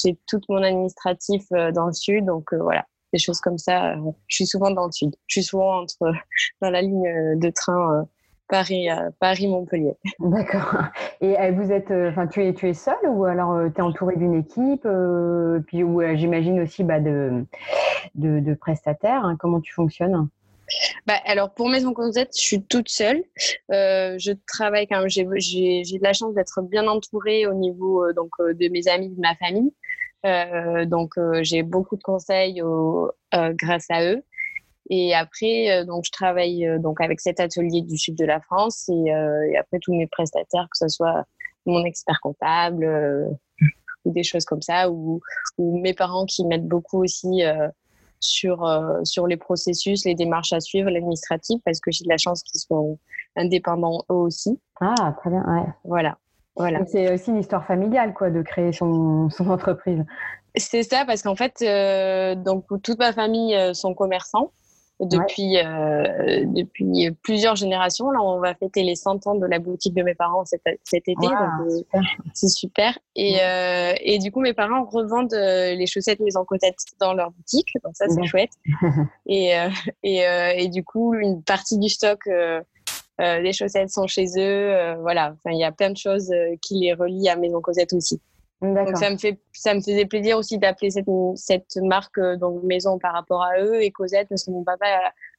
j'ai 0.00 0.16
tout 0.26 0.40
mon 0.48 0.62
administratif 0.62 1.44
euh, 1.52 1.70
dans 1.70 1.86
le 1.86 1.92
Sud, 1.92 2.24
donc 2.24 2.54
voilà, 2.54 2.86
des 3.12 3.18
choses 3.18 3.40
comme 3.40 3.58
ça. 3.58 3.96
Je 4.26 4.34
suis 4.34 4.46
souvent 4.46 4.70
dans 4.70 4.86
le 4.86 4.92
Sud. 4.92 5.14
Je 5.26 5.40
suis 5.40 5.44
souvent 5.44 5.82
entre, 5.82 6.12
dans 6.62 6.70
la 6.70 6.82
ligne 6.82 7.38
de 7.38 7.50
train 7.50 8.06
Paris, 8.52 8.86
Paris 9.18 9.48
Montpellier. 9.48 9.96
D'accord. 10.18 10.82
Et 11.22 11.40
euh, 11.40 11.52
vous 11.52 11.72
êtes, 11.72 11.90
euh, 11.90 12.10
enfin, 12.10 12.26
tu 12.26 12.44
es, 12.46 12.52
tu 12.52 12.68
es 12.68 12.74
seule 12.74 13.08
ou 13.08 13.24
alors 13.24 13.52
euh, 13.52 13.70
tu 13.70 13.78
es 13.78 13.80
entourée 13.80 14.16
d'une 14.16 14.34
équipe, 14.34 14.86
puis 15.66 15.82
ou 15.82 16.02
j'imagine 16.14 16.60
aussi 16.60 16.84
bah, 16.84 17.00
de, 17.00 17.46
de, 18.14 18.54
prestataires. 18.54 19.24
Hein. 19.24 19.36
comment 19.40 19.62
tu 19.62 19.72
fonctionnes? 19.72 20.28
Bah, 21.06 21.14
alors 21.24 21.54
pour 21.54 21.70
Maison 21.70 21.94
Cosette, 21.94 22.36
je 22.36 22.42
suis 22.42 22.62
toute 22.62 22.90
seule. 22.90 23.24
je 23.70 24.32
travaille 24.46 24.86
quand 24.86 24.98
même. 24.98 25.08
J'ai 25.08 25.24
de 25.24 26.04
la 26.04 26.12
chance 26.12 26.34
d'être 26.34 26.60
bien 26.60 26.86
entourée 26.88 27.46
au 27.46 27.54
niveau 27.54 28.12
donc 28.12 28.32
de 28.38 28.68
mes 28.68 28.86
amis, 28.86 29.08
de 29.08 29.20
ma 29.20 29.34
famille. 29.36 29.72
donc 30.88 31.14
j'ai 31.40 31.62
beaucoup 31.62 31.96
de 31.96 32.02
conseils 32.02 32.62
grâce 33.32 33.86
à 33.88 34.04
eux. 34.04 34.22
Et 34.90 35.14
après, 35.14 35.70
euh, 35.70 35.84
donc, 35.84 36.04
je 36.04 36.10
travaille 36.10 36.66
euh, 36.66 36.78
donc 36.78 37.00
avec 37.00 37.20
cet 37.20 37.40
atelier 37.40 37.82
du 37.82 37.96
sud 37.96 38.16
de 38.16 38.24
la 38.24 38.40
France 38.40 38.88
et, 38.88 39.14
euh, 39.14 39.50
et 39.50 39.56
après 39.56 39.78
tous 39.80 39.94
mes 39.94 40.06
prestataires, 40.06 40.68
que 40.70 40.76
ce 40.76 40.88
soit 40.88 41.24
mon 41.66 41.84
expert 41.84 42.18
comptable 42.20 42.84
ou 44.04 44.12
des 44.12 44.24
choses 44.24 44.44
comme 44.44 44.62
ça, 44.62 44.90
ou, 44.90 45.20
ou 45.58 45.78
mes 45.78 45.94
parents 45.94 46.26
qui 46.26 46.44
m'aident 46.44 46.66
beaucoup 46.66 47.04
aussi 47.04 47.42
sur, 48.18 48.68
sur 49.04 49.28
les 49.28 49.36
processus, 49.36 50.04
les 50.04 50.16
démarches 50.16 50.52
à 50.52 50.58
suivre, 50.58 50.90
l'administratif, 50.90 51.60
parce 51.64 51.78
que 51.78 51.92
j'ai 51.92 52.02
de 52.02 52.08
la 52.08 52.16
chance 52.16 52.42
qu'ils 52.42 52.58
soient 52.58 52.82
indépendants 53.36 54.02
eux 54.10 54.14
aussi. 54.14 54.58
Ah, 54.80 55.14
très 55.20 55.30
bien, 55.30 55.44
ouais. 55.46 55.68
Voilà. 55.84 56.18
voilà. 56.56 56.84
C'est 56.86 57.14
aussi 57.14 57.30
une 57.30 57.38
histoire 57.38 57.64
familiale, 57.64 58.12
quoi, 58.12 58.30
de 58.30 58.42
créer 58.42 58.72
son, 58.72 59.30
son 59.30 59.48
entreprise. 59.48 60.04
C'est 60.56 60.82
ça, 60.82 61.04
parce 61.06 61.22
qu'en 61.22 61.36
fait, 61.36 61.62
donc, 62.42 62.64
toute 62.82 62.98
ma 62.98 63.12
famille 63.12 63.56
sont 63.72 63.94
commerçants 63.94 64.50
depuis, 65.00 65.58
euh, 65.58 66.44
depuis 66.46 67.10
plusieurs 67.22 67.56
générations. 67.56 68.10
Là, 68.10 68.20
on 68.22 68.38
va 68.38 68.54
fêter 68.54 68.82
les 68.82 68.94
100 68.94 69.26
ans 69.26 69.34
de 69.34 69.46
la 69.46 69.58
boutique 69.58 69.94
de 69.94 70.02
mes 70.02 70.14
parents 70.14 70.44
cet, 70.44 70.62
cet 70.84 71.08
été. 71.08 71.26
Euh, 71.26 72.00
c'est 72.34 72.48
super. 72.48 72.98
Et, 73.16 73.38
euh, 73.42 73.94
et, 74.00 74.18
du 74.18 74.30
coup, 74.30 74.40
mes 74.40 74.54
parents 74.54 74.84
revendent 74.84 75.34
les 75.34 75.86
chaussettes 75.86 76.20
Maison 76.20 76.44
Cosette 76.44 76.78
dans 77.00 77.14
leur 77.14 77.30
boutique. 77.30 77.68
Donc 77.84 77.96
ça, 77.96 78.06
c'est 78.08 78.24
chouette. 78.24 78.52
et, 79.26 79.52
et, 80.02 80.22
et, 80.56 80.68
du 80.68 80.84
coup, 80.84 81.14
une 81.14 81.42
partie 81.42 81.78
du 81.78 81.88
stock 81.88 82.20
des 83.18 83.52
chaussettes 83.52 83.90
sont 83.90 84.06
chez 84.06 84.26
eux. 84.38 84.94
voilà. 85.00 85.34
Enfin, 85.34 85.54
il 85.54 85.58
y 85.58 85.64
a 85.64 85.72
plein 85.72 85.90
de 85.90 85.96
choses 85.96 86.32
qui 86.60 86.78
les 86.78 86.94
relient 86.94 87.28
à 87.28 87.36
Maison 87.36 87.60
Cosette 87.60 87.92
aussi. 87.92 88.20
Donc 88.62 88.96
ça 88.96 89.10
me 89.10 89.18
fait, 89.18 89.40
ça 89.52 89.74
me 89.74 89.80
faisait 89.80 90.06
plaisir 90.06 90.38
aussi 90.38 90.58
d'appeler 90.58 90.90
cette, 90.90 91.06
cette 91.34 91.76
marque 91.82 92.20
donc 92.38 92.62
maison 92.62 92.98
par 92.98 93.12
rapport 93.12 93.42
à 93.42 93.60
eux 93.60 93.82
et 93.82 93.90
Cosette 93.90 94.28
parce 94.28 94.44
que 94.44 94.50
mon 94.52 94.62
papa 94.62 94.86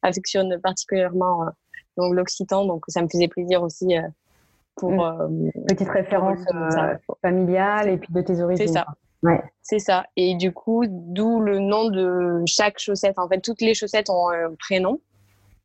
affectionne 0.02 0.60
particulièrement 0.62 1.46
donc 1.98 2.14
l'occitan, 2.14 2.66
donc 2.66 2.84
ça 2.88 3.02
me 3.02 3.08
faisait 3.08 3.30
plaisir 3.30 3.64
aussi 3.64 3.96
pour 4.76 4.92
mmh. 4.92 5.52
petite 5.68 5.90
référence 5.90 6.40
familiale 7.22 7.90
et 7.90 7.98
puis 7.98 8.12
de 8.12 8.22
tes 8.22 8.42
origines. 8.42 8.68
C'est 8.68 8.74
ça. 8.74 8.86
Ouais. 9.24 9.42
C'est 9.62 9.80
ça. 9.80 10.06
Et 10.18 10.36
du 10.36 10.52
coup, 10.52 10.84
d'où 10.88 11.40
le 11.40 11.60
nom 11.60 11.90
de 11.90 12.44
chaque 12.46 12.78
chaussette. 12.78 13.18
En 13.18 13.30
fait, 13.30 13.40
toutes 13.40 13.62
les 13.62 13.74
chaussettes 13.74 14.10
ont 14.10 14.30
un 14.30 14.54
prénom. 14.60 15.00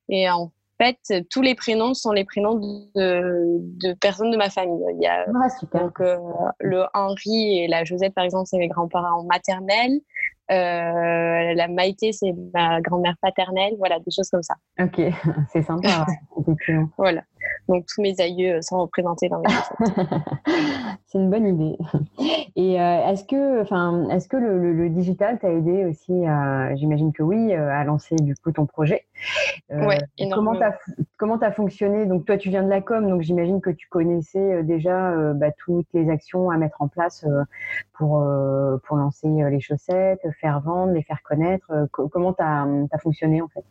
Et 0.09 0.31
en 0.31 0.53
fait, 0.79 0.99
tous 1.31 1.43
les 1.43 1.55
prénoms 1.55 1.95
sont 1.95 2.13
les 2.13 2.25
prénoms 2.25 2.55
de, 2.55 3.59
de 3.59 3.93
personnes 3.95 4.31
de 4.31 4.37
ma 4.37 4.51
famille. 4.51 4.83
Il 4.95 5.03
y 5.03 5.07
a 5.07 5.27
ah, 5.29 5.79
donc 5.79 6.01
euh, 6.01 6.17
le 6.61 6.85
Henri 6.95 7.59
et 7.59 7.69
la 7.69 7.85
Josette, 7.85 8.15
par 8.15 8.25
exemple, 8.25 8.47
c'est 8.47 8.59
mes 8.59 8.69
grands-parents 8.69 9.25
maternels. 9.25 10.01
Euh, 10.51 11.55
la 11.55 11.69
Maïté, 11.69 12.13
c'est 12.13 12.35
ma 12.55 12.81
grand-mère 12.81 13.15
paternelle. 13.21 13.75
Voilà, 13.79 13.99
des 13.99 14.11
choses 14.11 14.31
comme 14.31 14.43
ça. 14.43 14.55
Ok, 14.81 15.01
c'est 15.53 15.63
sympa. 15.63 16.07
voilà. 16.97 17.23
Donc 17.69 17.85
tous 17.87 18.01
mes 18.01 18.19
aïeux 18.21 18.63
sont 18.63 18.81
représentés 18.81 19.29
dans 19.29 19.41
mes 19.41 19.47
C'est 21.07 21.19
une 21.19 21.31
bonne 21.31 21.47
idée. 21.47 21.77
Et 22.57 22.81
euh, 22.81 23.07
est-ce 23.09 23.25
que, 23.25 23.63
enfin, 23.63 24.09
est-ce 24.11 24.29
que 24.29 24.37
le, 24.37 24.89
digital 24.89 25.39
t'a 25.39 25.51
aidé 25.53 25.85
aussi, 25.85 26.25
j'imagine 26.77 27.13
que 27.13 27.23
oui, 27.23 27.55
euh, 27.55 27.71
à 27.71 27.85
lancer 27.85 28.17
du 28.17 28.35
coup 28.35 28.53
ton 28.53 28.67
projet? 28.67 29.05
Euh, 29.71 29.87
ouais, 29.87 29.99
comment 30.33 30.59
t'as 30.59 30.73
comment 31.17 31.37
as 31.39 31.53
fonctionné? 31.53 32.07
Donc 32.07 32.25
toi, 32.25 32.37
tu 32.37 32.49
viens 32.49 32.63
de 32.63 32.69
la 32.69 32.81
com, 32.81 33.09
donc 33.09 33.23
j'imagine 33.23 33.61
que 33.61 33.71
tu 33.71 33.89
connaissais 33.89 34.63
déjà 34.63 35.13
bah, 35.35 35.51
toutes 35.53 35.87
les 35.95 36.11
actions 36.11 36.51
à 36.51 36.57
mettre 36.57 36.81
en 36.81 36.89
place 36.89 37.27
pour 37.93 38.25
pour 38.85 38.97
lancer 38.97 39.29
les 39.29 39.61
chaussettes, 39.61 40.27
faire 40.41 40.61
vendre, 40.61 40.93
les 40.93 41.03
faire 41.03 41.23
connaître. 41.23 41.71
comment 41.93 42.33
t'as 42.33 42.67
as 42.91 42.99
fonctionné 42.99 43.43
en 43.43 43.49
fait? 43.49 43.65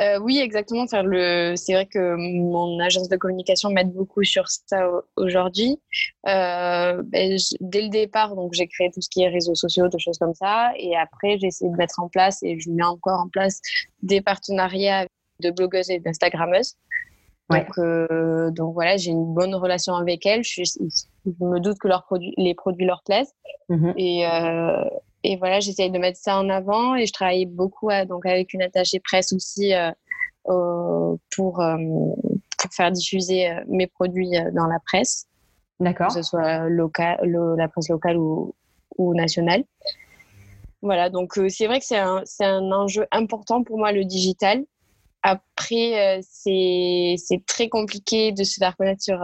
Euh, 0.00 0.18
oui, 0.18 0.38
exactement. 0.38 0.84
Le, 0.92 1.54
c'est 1.56 1.72
vrai 1.72 1.86
que 1.86 2.16
mon 2.16 2.78
agence 2.80 3.08
de 3.08 3.16
communication 3.16 3.70
m'aide 3.70 3.92
beaucoup 3.92 4.24
sur 4.24 4.44
ça 4.48 4.88
aujourd'hui. 5.16 5.80
Euh, 6.28 7.02
ben, 7.04 7.38
dès 7.60 7.82
le 7.82 7.88
départ, 7.88 8.36
donc 8.36 8.52
j'ai 8.52 8.66
créé 8.66 8.90
tout 8.90 9.00
ce 9.00 9.08
qui 9.08 9.22
est 9.22 9.28
réseaux 9.28 9.54
sociaux, 9.54 9.88
des 9.88 9.98
choses 9.98 10.18
comme 10.18 10.34
ça, 10.34 10.72
et 10.76 10.96
après 10.96 11.38
j'ai 11.38 11.46
essayé 11.46 11.70
de 11.70 11.76
mettre 11.76 11.98
en 12.00 12.08
place 12.08 12.42
et 12.42 12.58
je 12.60 12.70
mets 12.70 12.84
encore 12.84 13.20
en 13.20 13.28
place 13.28 13.60
des 14.02 14.20
partenariats 14.20 15.06
de 15.40 15.50
blogueuses 15.50 15.90
et 15.90 15.98
d'instagrammeuses. 15.98 16.74
Donc, 17.48 17.78
euh, 17.78 18.50
donc 18.50 18.74
voilà, 18.74 18.96
j'ai 18.96 19.12
une 19.12 19.32
bonne 19.32 19.54
relation 19.54 19.94
avec 19.94 20.26
elles. 20.26 20.42
Je, 20.42 20.62
me 21.40 21.60
doute 21.60 21.78
que 21.78 21.86
leurs 21.86 22.02
produits, 22.02 22.34
les 22.36 22.54
produits 22.54 22.86
leur 22.86 23.02
plaisent. 23.04 23.32
Mm-hmm. 23.70 23.94
Et, 23.96 24.26
et 25.26 25.36
voilà, 25.36 25.58
j'essaye 25.58 25.90
de 25.90 25.98
mettre 25.98 26.18
ça 26.18 26.38
en 26.38 26.48
avant 26.48 26.94
et 26.94 27.04
je 27.04 27.12
travaille 27.12 27.46
beaucoup 27.46 27.90
donc 28.08 28.24
avec 28.26 28.54
une 28.54 28.62
attachée 28.62 29.00
presse 29.00 29.32
aussi 29.32 29.74
euh, 29.74 31.16
pour, 31.34 31.60
euh, 31.60 31.76
pour 31.76 32.72
faire 32.72 32.92
diffuser 32.92 33.50
euh, 33.50 33.60
mes 33.66 33.88
produits 33.88 34.30
dans 34.52 34.66
la 34.66 34.78
presse. 34.78 35.26
D'accord. 35.80 36.06
Que 36.08 36.14
ce 36.14 36.22
soit 36.22 36.68
local, 36.68 37.18
la 37.58 37.66
presse 37.66 37.88
locale 37.88 38.16
ou, 38.16 38.54
ou 38.98 39.14
nationale. 39.14 39.64
Voilà, 40.80 41.10
donc 41.10 41.40
c'est 41.48 41.66
vrai 41.66 41.80
que 41.80 41.84
c'est 41.84 41.98
un, 41.98 42.22
un, 42.40 42.72
enjeu 42.72 43.06
important 43.10 43.64
pour 43.64 43.78
moi, 43.78 43.90
le 43.90 44.04
digital. 44.04 44.64
Après, 45.22 46.20
c'est 46.22 47.16
très 47.46 47.68
compliqué 47.68 48.30
de 48.30 48.44
se 48.44 48.58
faire 48.58 48.76
connaître 48.76 49.02
sur, 49.02 49.20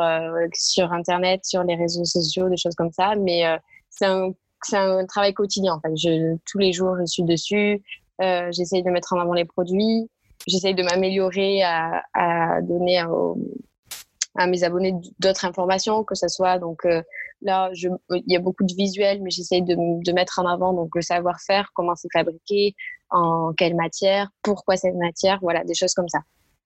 sur 0.53 0.93
Internet, 0.93 1.45
sur 1.45 1.63
les 1.63 1.77
réseaux 1.77 2.05
sociaux, 2.05 2.49
des 2.49 2.57
choses 2.57 2.75
comme 2.75 2.91
ça, 2.91 3.15
mais 3.15 3.45
c'est 3.89 4.07
un 4.07 4.33
c'est 4.65 4.77
un 4.77 5.05
travail 5.07 5.35
quotidien. 5.35 5.75
En 5.75 5.81
fait. 5.81 5.97
je, 5.97 6.37
tous 6.51 6.59
les 6.59 6.73
jours, 6.73 6.97
je 6.99 7.07
suis 7.07 7.23
dessus. 7.23 7.83
Euh, 8.21 8.49
j'essaye 8.53 8.83
de 8.83 8.91
mettre 8.91 9.13
en 9.13 9.21
avant 9.21 9.35
les 9.35 9.45
produits. 9.45 10.09
J'essaye 10.47 10.75
de 10.75 10.83
m'améliorer 10.83 11.63
à, 11.63 12.03
à, 12.15 12.61
donner 12.63 12.99
à, 12.99 14.47
mes 14.47 14.65
abonnés 14.65 14.95
d'autres 15.19 15.45
informations, 15.45 16.05
que 16.05 16.15
ce 16.15 16.29
soit 16.29 16.59
donc 16.59 16.85
euh, 16.85 17.03
là, 17.43 17.71
je, 17.75 17.89
il 18.11 18.25
y 18.27 18.37
a 18.37 18.41
beaucoup 18.41 18.65
de 18.65 18.75
visuels, 18.75 19.23
mais 19.23 19.31
j'essaye 19.31 19.63
de, 19.63 19.75
de, 19.77 20.13
mettre 20.13 20.39
en 20.41 20.47
avant 20.47 20.73
donc 20.73 20.95
le 20.95 21.03
savoir-faire, 21.03 21.71
comment 21.75 21.95
c'est 21.95 22.09
fabriqué, 22.13 22.75
en 23.11 23.53
quelle 23.53 23.77
matière, 23.77 24.31
pourquoi 24.43 24.77
cette 24.77 24.97
matière, 24.97 25.39
voilà, 25.43 25.65
des 25.65 25.75
choses 25.75 25.95
comme 25.95 26.09
ça. 26.09 26.21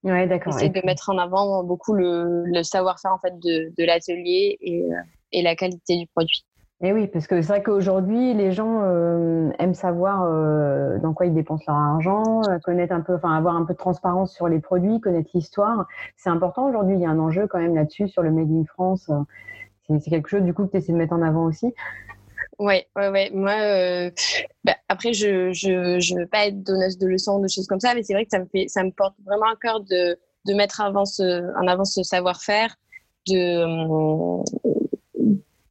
Ouais, 0.05 0.27
d'accord. 0.27 0.53
J'essaie 0.53 0.69
de 0.69 0.81
mettre 0.85 1.11
en 1.11 1.19
avant 1.19 1.65
beaucoup 1.65 1.93
le, 1.93 2.45
le 2.45 2.63
savoir-faire 2.63 3.13
en 3.13 3.19
fait 3.19 3.39
de, 3.41 3.73
de 3.77 3.85
l'atelier 3.85 4.57
et, 4.61 4.83
euh, 4.83 4.97
et 5.33 5.43
la 5.43 5.57
qualité 5.57 5.99
du 5.99 6.07
produit. 6.07 6.45
Et 6.83 6.89
eh 6.89 6.93
oui, 6.93 7.07
parce 7.07 7.27
que 7.27 7.41
c'est 7.41 7.49
vrai 7.49 7.63
qu'aujourd'hui, 7.63 8.35
les 8.35 8.53
gens 8.53 8.83
euh, 8.83 9.49
aiment 9.59 9.73
savoir 9.73 10.25
euh, 10.25 10.99
dans 10.99 11.15
quoi 11.15 11.25
ils 11.25 11.33
dépensent 11.33 11.65
leur 11.67 11.77
argent, 11.77 12.43
euh, 12.51 12.59
connaître 12.59 12.93
un 12.93 13.01
peu, 13.01 13.15
enfin 13.15 13.35
avoir 13.35 13.57
un 13.57 13.65
peu 13.65 13.73
de 13.73 13.79
transparence 13.79 14.35
sur 14.35 14.47
les 14.47 14.59
produits, 14.59 15.01
connaître 15.01 15.31
l'histoire. 15.33 15.87
C'est 16.19 16.29
important 16.29 16.69
aujourd'hui. 16.69 16.97
Il 16.97 17.01
y 17.01 17.07
a 17.07 17.09
un 17.09 17.19
enjeu 17.19 17.47
quand 17.47 17.59
même 17.59 17.75
là-dessus 17.75 18.09
sur 18.09 18.23
le 18.23 18.31
Made 18.31 18.51
in 18.51 18.65
France. 18.67 19.11
C'est 19.89 20.11
quelque 20.11 20.29
chose 20.29 20.43
du 20.43 20.53
coup 20.53 20.67
que 20.67 20.73
tu 20.73 20.77
essaies 20.77 20.93
de 20.93 20.99
mettre 20.99 21.15
en 21.15 21.23
avant 21.23 21.45
aussi. 21.45 21.73
Oui, 22.59 22.83
ouais, 22.95 23.09
ouais. 23.09 23.31
Moi, 23.33 24.11
bah, 24.63 24.75
après, 24.91 25.15
je, 25.15 25.53
je, 25.53 25.99
je 25.99 26.15
veux 26.15 26.27
pas 26.27 26.47
être 26.47 26.63
donneuse 26.63 26.99
de 26.99 27.07
leçons, 27.07 27.39
de 27.39 27.49
choses 27.49 27.67
comme 27.67 27.81
ça, 27.81 27.95
mais 27.95 28.03
c'est 28.03 28.13
vrai 28.13 28.25
que 28.25 28.31
ça 28.31 28.39
me 28.39 28.47
fait, 28.47 28.69
ça 28.69 28.85
me 28.85 28.91
porte 28.91 29.15
vraiment 29.25 29.47
à 29.47 29.57
cœur 29.57 29.81
de, 29.81 30.19
de 30.47 30.55
mettre 30.55 30.83
avant 30.83 31.07
ce, 31.07 31.57
en 31.59 31.67
avant 31.69 31.85
ce 31.85 32.03
savoir-faire, 32.03 32.77
de 33.29 33.65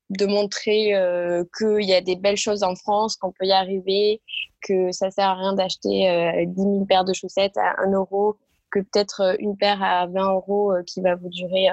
de 0.10 0.26
montrer 0.26 0.96
euh, 0.96 1.44
qu'il 1.58 1.86
y 1.86 1.94
a 1.94 2.02
des 2.02 2.16
belles 2.16 2.38
choses 2.38 2.64
en 2.64 2.76
France, 2.76 3.16
qu'on 3.16 3.32
peut 3.32 3.46
y 3.46 3.52
arriver, 3.52 4.22
que 4.66 4.92
ça 4.92 5.12
sert 5.12 5.30
à 5.30 5.36
rien 5.36 5.54
d'acheter 5.54 6.10
euh, 6.10 6.46
10 6.46 6.56
000 6.62 6.86
paires 6.86 7.06
de 7.06 7.14
chaussettes 7.14 7.58
à 7.58 7.82
1 7.84 7.92
euro, 7.92 8.36
que 8.72 8.80
peut-être 8.80 9.22
euh, 9.22 9.36
une 9.40 9.56
paire 9.56 9.82
à 9.82 10.08
20 10.08 10.34
euros 10.34 10.74
euh, 10.74 10.84
qui 10.84 11.02
va 11.02 11.16
vous 11.16 11.30
durer 11.30 11.68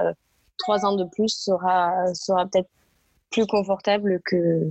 3 0.58 0.84
ans 0.86 0.94
de 0.94 1.04
plus 1.04 1.28
sera, 1.28 2.14
sera 2.14 2.46
peut-être 2.46 2.68
plus 3.30 3.46
confortable 3.46 4.20
que 4.24 4.70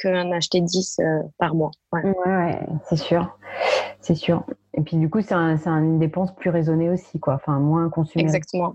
qu'en 0.00 0.32
acheter 0.32 0.60
10 0.60 1.00
par 1.38 1.54
mois. 1.54 1.70
Ouais, 1.92 2.02
ouais, 2.26 2.60
c'est 2.88 2.96
sûr. 2.96 3.36
C'est 4.00 4.14
sûr. 4.14 4.44
Et 4.74 4.80
puis 4.80 4.96
du 4.96 5.08
coup, 5.08 5.20
c'est 5.20 5.34
un, 5.34 5.56
une 5.66 5.98
dépense 5.98 6.34
plus 6.34 6.50
raisonnée 6.50 6.90
aussi, 6.90 7.20
quoi. 7.20 7.34
Enfin, 7.34 7.58
moins 7.58 7.88
consumée. 7.88 8.24
Exactement. 8.24 8.74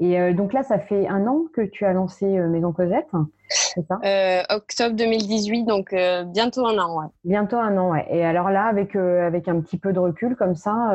Et 0.00 0.18
euh, 0.18 0.32
donc 0.32 0.54
là, 0.54 0.62
ça 0.62 0.78
fait 0.78 1.06
un 1.08 1.26
an 1.26 1.44
que 1.54 1.60
tu 1.60 1.84
as 1.84 1.92
lancé 1.92 2.24
euh, 2.24 2.48
Maison 2.48 2.72
Cosette, 2.72 3.08
c'est 3.50 3.86
ça? 3.86 4.00
Euh, 4.02 4.42
Octobre 4.48 4.96
2018, 4.96 5.64
donc 5.64 5.94
bientôt 6.26 6.66
un 6.66 6.78
an, 6.78 6.98
ouais. 6.98 7.08
Bientôt 7.24 7.58
un 7.58 7.76
an, 7.76 7.90
ouais. 7.90 8.06
Et 8.10 8.24
alors 8.24 8.48
là, 8.48 8.64
avec, 8.64 8.96
avec 8.96 9.46
un 9.46 9.60
petit 9.60 9.76
peu 9.76 9.92
de 9.92 9.98
recul 9.98 10.36
comme 10.36 10.54
ça, 10.54 10.94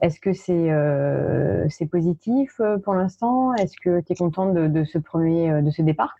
est-ce 0.00 0.20
que 0.20 0.32
c'est 0.32 0.68
c'est 1.70 1.86
positif 1.86 2.60
pour 2.84 2.94
l'instant? 2.94 3.54
Est-ce 3.54 3.76
que 3.82 4.00
tu 4.00 4.12
es 4.12 4.16
contente 4.16 4.52
de, 4.52 4.66
de, 4.66 4.84
ce 4.84 4.98
premier, 4.98 5.62
de 5.62 5.70
ce 5.70 5.82
départ? 5.82 6.16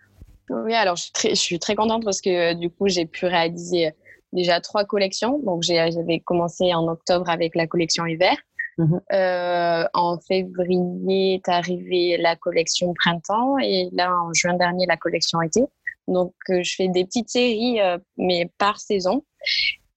Oui, 0.51 0.75
alors 0.75 0.97
je 0.97 1.03
suis, 1.03 1.13
très, 1.13 1.31
je 1.31 1.41
suis 1.41 1.59
très 1.59 1.75
contente 1.75 2.05
parce 2.05 2.21
que 2.21 2.55
du 2.55 2.71
coup, 2.71 2.89
j'ai 2.89 3.07
pu 3.07 3.27
réaliser 3.27 3.93
déjà 4.33 4.61
trois 4.61 4.85
collections. 4.85 5.41
Donc 5.41 5.63
j'avais 5.63 6.21
commencé 6.21 6.73
en 6.75 6.87
octobre 6.89 7.29
avec 7.29 7.57
la 7.57 7.67
collection 7.67 8.07
hiver. 8.07 8.37
Mhm. 8.81 9.01
Euh, 9.13 9.85
en 9.93 10.19
février 10.21 11.35
est 11.35 11.49
arrivée 11.51 12.17
la 12.17 12.35
collection 12.35 12.95
printemps 12.95 13.59
et 13.59 13.91
là 13.93 14.11
en 14.11 14.33
juin 14.33 14.55
dernier 14.55 14.87
la 14.87 14.97
collection 14.97 15.43
été. 15.43 15.61
Donc 16.09 16.33
euh, 16.49 16.63
je 16.63 16.77
fais 16.77 16.89
des 16.89 17.05
petites 17.05 17.29
séries 17.29 17.79
euh, 17.79 17.99
mais 18.17 18.51
par 18.57 18.81
saison 18.81 19.23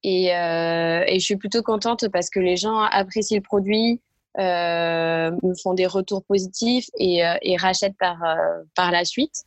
et, 0.04 0.32
je 0.34 1.24
suis 1.24 1.38
plutôt 1.38 1.64
contente 1.64 2.10
parce 2.10 2.30
que 2.30 2.42
les 2.42 2.58
gens 2.58 2.80
apprécient 2.80 3.38
le 3.38 3.42
produit, 3.42 4.02
me 4.38 5.54
font 5.64 5.74
des 5.74 5.88
retours 5.88 6.26
positifs 6.26 6.88
et, 7.00 7.22
et 7.42 7.56
rachètent 7.56 7.98
par 7.98 8.18
par 8.76 8.92
la 8.92 9.06
suite. 9.06 9.46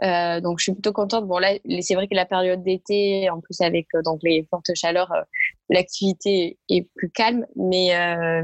Donc 0.00 0.60
je 0.60 0.62
suis 0.62 0.72
plutôt 0.74 0.92
contente. 0.92 1.26
Bon 1.26 1.38
là, 1.38 1.54
c'est 1.80 1.96
vrai 1.96 2.06
que 2.06 2.14
la 2.14 2.24
période 2.24 2.62
d'été, 2.62 3.28
en 3.30 3.40
plus 3.40 3.60
avec 3.62 3.88
donc 4.04 4.20
les 4.22 4.46
fortes 4.48 4.70
chaleurs, 4.76 5.12
l'activité 5.70 6.58
est 6.68 6.88
plus 6.94 7.10
calme, 7.10 7.46
mais 7.56 7.90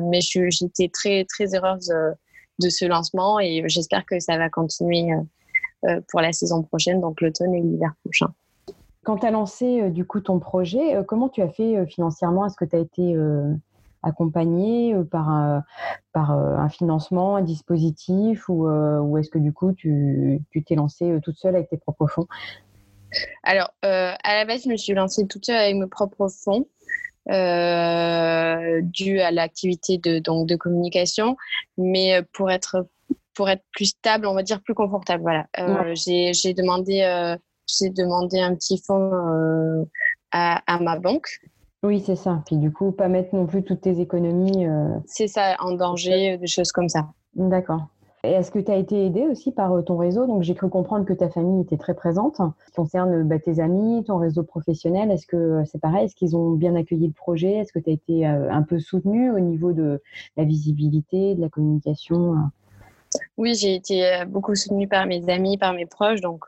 mais 0.00 0.20
j'étais 0.20 0.88
très 0.88 1.24
très 1.24 1.54
heureuse 1.54 1.92
de 2.58 2.68
ce 2.68 2.86
lancement 2.86 3.38
et 3.38 3.62
j'espère 3.66 4.06
que 4.06 4.18
ça 4.20 4.38
va 4.38 4.48
continuer 4.48 5.08
pour 6.08 6.20
la 6.20 6.32
saison 6.32 6.62
prochaine, 6.62 7.00
donc 7.00 7.20
l'automne 7.20 7.54
et 7.54 7.60
l'hiver 7.60 7.92
prochain. 8.04 8.32
Quand 9.04 9.18
tu 9.18 9.26
as 9.26 9.30
lancé 9.30 9.90
du 9.90 10.04
coup 10.04 10.20
ton 10.20 10.38
projet, 10.38 11.04
comment 11.06 11.28
tu 11.28 11.42
as 11.42 11.48
fait 11.48 11.86
financièrement? 11.86 12.46
Est-ce 12.46 12.56
que 12.56 12.64
tu 12.64 12.76
as 12.76 12.80
été 12.80 13.16
accompagné 14.06 14.94
euh, 14.94 15.04
par, 15.04 15.28
un, 15.28 15.64
par 16.12 16.32
euh, 16.32 16.56
un 16.56 16.68
financement, 16.68 17.36
un 17.36 17.42
dispositif 17.42 18.48
ou, 18.48 18.68
euh, 18.68 19.00
ou 19.00 19.18
est-ce 19.18 19.30
que 19.30 19.38
du 19.38 19.52
coup 19.52 19.72
tu 19.72 20.40
t'es 20.66 20.74
lancée 20.74 21.18
toute 21.22 21.36
seule 21.36 21.56
avec 21.56 21.68
tes 21.68 21.76
propres 21.76 22.06
fonds? 22.06 22.26
Alors, 23.44 23.70
à 23.82 24.16
la 24.24 24.44
base, 24.44 24.64
je 24.64 24.68
me 24.68 24.76
suis 24.76 24.92
lancée 24.92 25.26
toute 25.26 25.46
seule 25.46 25.56
avec 25.56 25.76
mes 25.76 25.86
propres 25.86 26.28
fonds. 26.28 26.66
Euh, 27.28 28.80
dû 28.82 29.20
à 29.20 29.30
l'activité 29.32 29.98
de, 29.98 30.20
donc, 30.20 30.48
de 30.48 30.54
communication, 30.54 31.36
mais 31.76 32.20
pour 32.32 32.50
être, 32.50 32.86
pour 33.34 33.48
être 33.48 33.64
plus 33.72 33.86
stable, 33.86 34.26
on 34.26 34.34
va 34.34 34.42
dire 34.42 34.62
plus 34.62 34.74
confortable. 34.74 35.22
Voilà. 35.22 35.46
J'ai 35.94 36.54
demandé 36.54 37.36
j'ai 37.68 37.90
demandé 37.90 38.38
un 38.38 38.54
petit 38.54 38.80
fonds 38.80 39.88
à, 40.30 40.62
à, 40.72 40.78
ma 40.78 41.00
banque. 41.00 41.26
Oui, 41.82 42.00
c'est 42.06 42.14
ça. 42.14 42.42
Puis 42.46 42.58
du 42.58 42.72
coup, 42.72 42.92
pas 42.92 43.08
mettre 43.08 43.34
non 43.34 43.46
plus 43.46 43.64
toutes 43.64 43.80
tes 43.80 44.00
économies. 44.00 44.66
C'est 45.06 45.26
ça, 45.26 45.56
en 45.58 45.72
danger, 45.72 46.38
des 46.38 46.46
choses 46.46 46.70
comme 46.70 46.88
ça. 46.88 47.08
D'accord. 47.34 47.88
Est-ce 48.26 48.50
que 48.50 48.58
tu 48.58 48.70
as 48.70 48.76
été 48.76 49.06
aidée 49.06 49.26
aussi 49.26 49.52
par 49.52 49.72
euh, 49.72 49.82
ton 49.82 49.96
réseau? 49.96 50.26
Donc, 50.26 50.42
j'ai 50.42 50.54
cru 50.54 50.68
comprendre 50.68 51.04
que 51.04 51.12
ta 51.12 51.28
famille 51.28 51.62
était 51.62 51.76
très 51.76 51.94
présente. 51.94 52.36
Ce 52.36 52.66
qui 52.66 52.72
concerne 52.72 53.22
bah, 53.24 53.38
tes 53.38 53.60
amis, 53.60 54.04
ton 54.04 54.18
réseau 54.18 54.42
professionnel, 54.42 55.10
est-ce 55.10 55.26
que 55.26 55.36
euh, 55.36 55.64
c'est 55.64 55.80
pareil? 55.80 56.06
Est-ce 56.06 56.16
qu'ils 56.16 56.36
ont 56.36 56.52
bien 56.52 56.74
accueilli 56.74 57.06
le 57.06 57.12
projet? 57.12 57.52
Est-ce 57.52 57.72
que 57.72 57.78
tu 57.78 57.90
as 57.90 57.92
été 57.92 58.26
euh, 58.26 58.50
un 58.50 58.62
peu 58.62 58.78
soutenue 58.78 59.32
au 59.32 59.40
niveau 59.40 59.72
de 59.72 60.02
la 60.36 60.44
visibilité, 60.44 61.34
de 61.34 61.40
la 61.40 61.48
communication 61.48 62.34
oui, 63.38 63.54
j'ai 63.54 63.76
été 63.76 64.24
beaucoup 64.26 64.54
soutenue 64.54 64.88
par 64.88 65.06
mes 65.06 65.26
amis, 65.30 65.56
par 65.56 65.72
mes 65.72 65.86
proches, 65.86 66.20
donc 66.20 66.46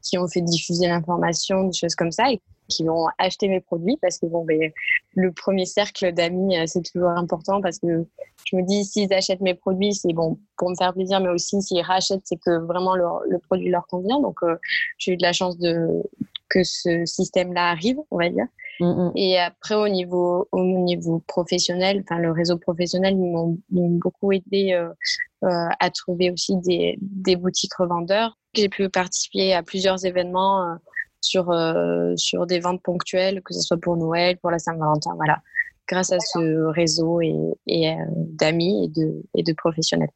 qui 0.00 0.16
ont 0.16 0.28
fait 0.28 0.40
diffuser 0.40 0.86
l'information, 0.86 1.64
des 1.64 1.72
choses 1.72 1.94
comme 1.96 2.12
ça, 2.12 2.28
qui 2.68 2.84
vont 2.84 3.06
acheter 3.18 3.48
mes 3.48 3.60
produits 3.60 3.98
parce 4.00 4.18
que 4.18 4.26
bon, 4.26 4.44
ben, 4.44 4.70
le 5.14 5.32
premier 5.32 5.66
cercle 5.66 6.12
d'amis, 6.12 6.58
euh, 6.58 6.64
c'est 6.66 6.82
toujours 6.82 7.10
important 7.10 7.60
parce 7.60 7.78
que 7.78 8.06
je 8.44 8.56
me 8.56 8.62
dis, 8.62 8.84
s'ils 8.84 9.12
achètent 9.12 9.40
mes 9.40 9.54
produits, 9.54 9.94
c'est 9.94 10.12
bon 10.12 10.38
pour 10.56 10.70
me 10.70 10.74
faire 10.74 10.92
plaisir, 10.92 11.20
mais 11.20 11.28
aussi 11.28 11.60
s'ils 11.62 11.82
rachètent, 11.82 12.22
c'est 12.24 12.38
que 12.38 12.58
vraiment 12.64 12.94
le 12.94 13.38
produit 13.38 13.70
leur 13.70 13.86
convient. 13.86 14.20
Donc, 14.20 14.38
euh, 14.42 14.56
j'ai 14.98 15.12
eu 15.12 15.16
de 15.16 15.22
la 15.22 15.32
chance 15.32 15.58
de, 15.58 16.02
que 16.48 16.62
ce 16.62 17.04
système-là 17.04 17.70
arrive, 17.70 17.98
on 18.10 18.18
va 18.18 18.28
dire. 18.28 18.46
Mm, 18.80 18.86
mm. 18.86 19.12
Et 19.16 19.38
après, 19.38 19.74
au 19.74 19.88
niveau, 19.88 20.48
au 20.52 20.62
niveau 20.62 21.22
professionnel, 21.26 22.02
enfin, 22.04 22.20
le 22.20 22.30
réseau 22.30 22.58
professionnel, 22.58 23.14
ils 23.14 23.18
m'ont 23.18 23.58
beaucoup 23.70 24.32
aidé 24.32 24.72
euh, 24.72 25.68
à 25.80 25.90
trouver 25.90 26.30
aussi 26.30 26.56
des, 26.56 26.98
des 27.00 27.36
boutiques 27.36 27.74
revendeurs. 27.74 28.38
J'ai 28.54 28.68
pu 28.68 28.88
participer 28.88 29.52
à 29.52 29.62
plusieurs 29.62 30.04
événements 30.04 30.78
sur, 31.20 31.50
euh, 31.50 32.14
sur 32.16 32.46
des 32.46 32.60
ventes 32.60 32.82
ponctuelles, 32.82 33.42
que 33.42 33.54
ce 33.54 33.60
soit 33.60 33.78
pour 33.78 33.96
Noël, 33.96 34.38
pour 34.38 34.50
la 34.50 34.58
Saint-Valentin, 34.58 35.14
voilà, 35.16 35.38
grâce 35.86 36.12
à 36.12 36.20
ce 36.20 36.64
réseau 36.66 37.20
et, 37.20 37.34
et 37.66 37.90
euh, 37.90 37.94
d'amis 38.08 38.84
et 38.84 38.88
de, 39.00 39.22
et 39.34 39.42
de 39.42 39.52
professionnels. 39.52 40.10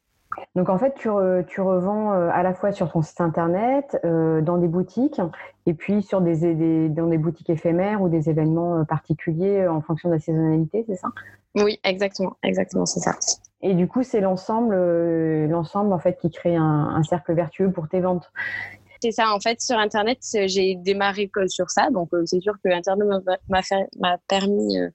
Donc 0.55 0.69
en 0.69 0.79
fait, 0.79 0.95
tu, 0.95 1.09
tu, 1.47 1.61
revends 1.61 2.13
euh, 2.13 2.29
à 2.31 2.41
la 2.41 2.55
fois 2.55 2.71
sur 2.71 2.91
ton 2.91 3.03
site 3.03 3.21
internet, 3.21 3.97
dans 4.03 4.57
des 4.57 4.67
boutiques, 4.67 5.21
et 5.67 5.73
puis 5.73 6.01
sur 6.01 6.21
des, 6.21 6.55
des, 6.55 6.89
dans 6.89 7.07
des 7.07 7.19
boutiques 7.19 7.49
éphémères 7.49 8.01
ou 8.01 8.09
des 8.09 8.29
événements 8.29 8.83
particuliers 8.85 9.67
en 9.67 9.81
fonction 9.81 10.09
de 10.09 10.15
la 10.15 10.19
saisonnalité, 10.19 10.85
c'est 10.87 10.95
ça? 10.95 11.09
Oui, 11.55 11.79
exactement, 11.83 12.35
exactement, 12.43 12.87
c'est 12.87 12.99
ça. 12.99 13.13
Et 13.61 13.75
du 13.75 13.87
coup, 13.87 14.03
c'est 14.03 14.21
l'ensemble, 14.21 14.75
l'ensemble 15.47 15.93
en 15.93 15.99
fait 15.99 16.17
qui 16.19 16.31
crée 16.31 16.55
un, 16.55 16.63
un, 16.63 17.03
cercle 17.03 17.33
vertueux 17.33 17.71
pour 17.71 17.87
tes 17.87 18.01
ventes 18.01 18.29
c'est 19.03 19.11
ça. 19.11 19.33
En 19.33 19.41
fait, 19.41 19.59
sur 19.61 19.77
Internet, 19.77 20.19
j'ai 20.45 20.75
démarré 20.75 21.29
sur 21.47 21.69
ça. 21.69 21.89
Donc, 21.89 22.07
euh, 22.13 22.23
c'est 22.25 22.39
sûr 22.39 22.53
que 22.63 22.69
Internet 22.69 23.05
m'a 23.49 24.17
permis 24.29 24.79
euh, 24.79 24.89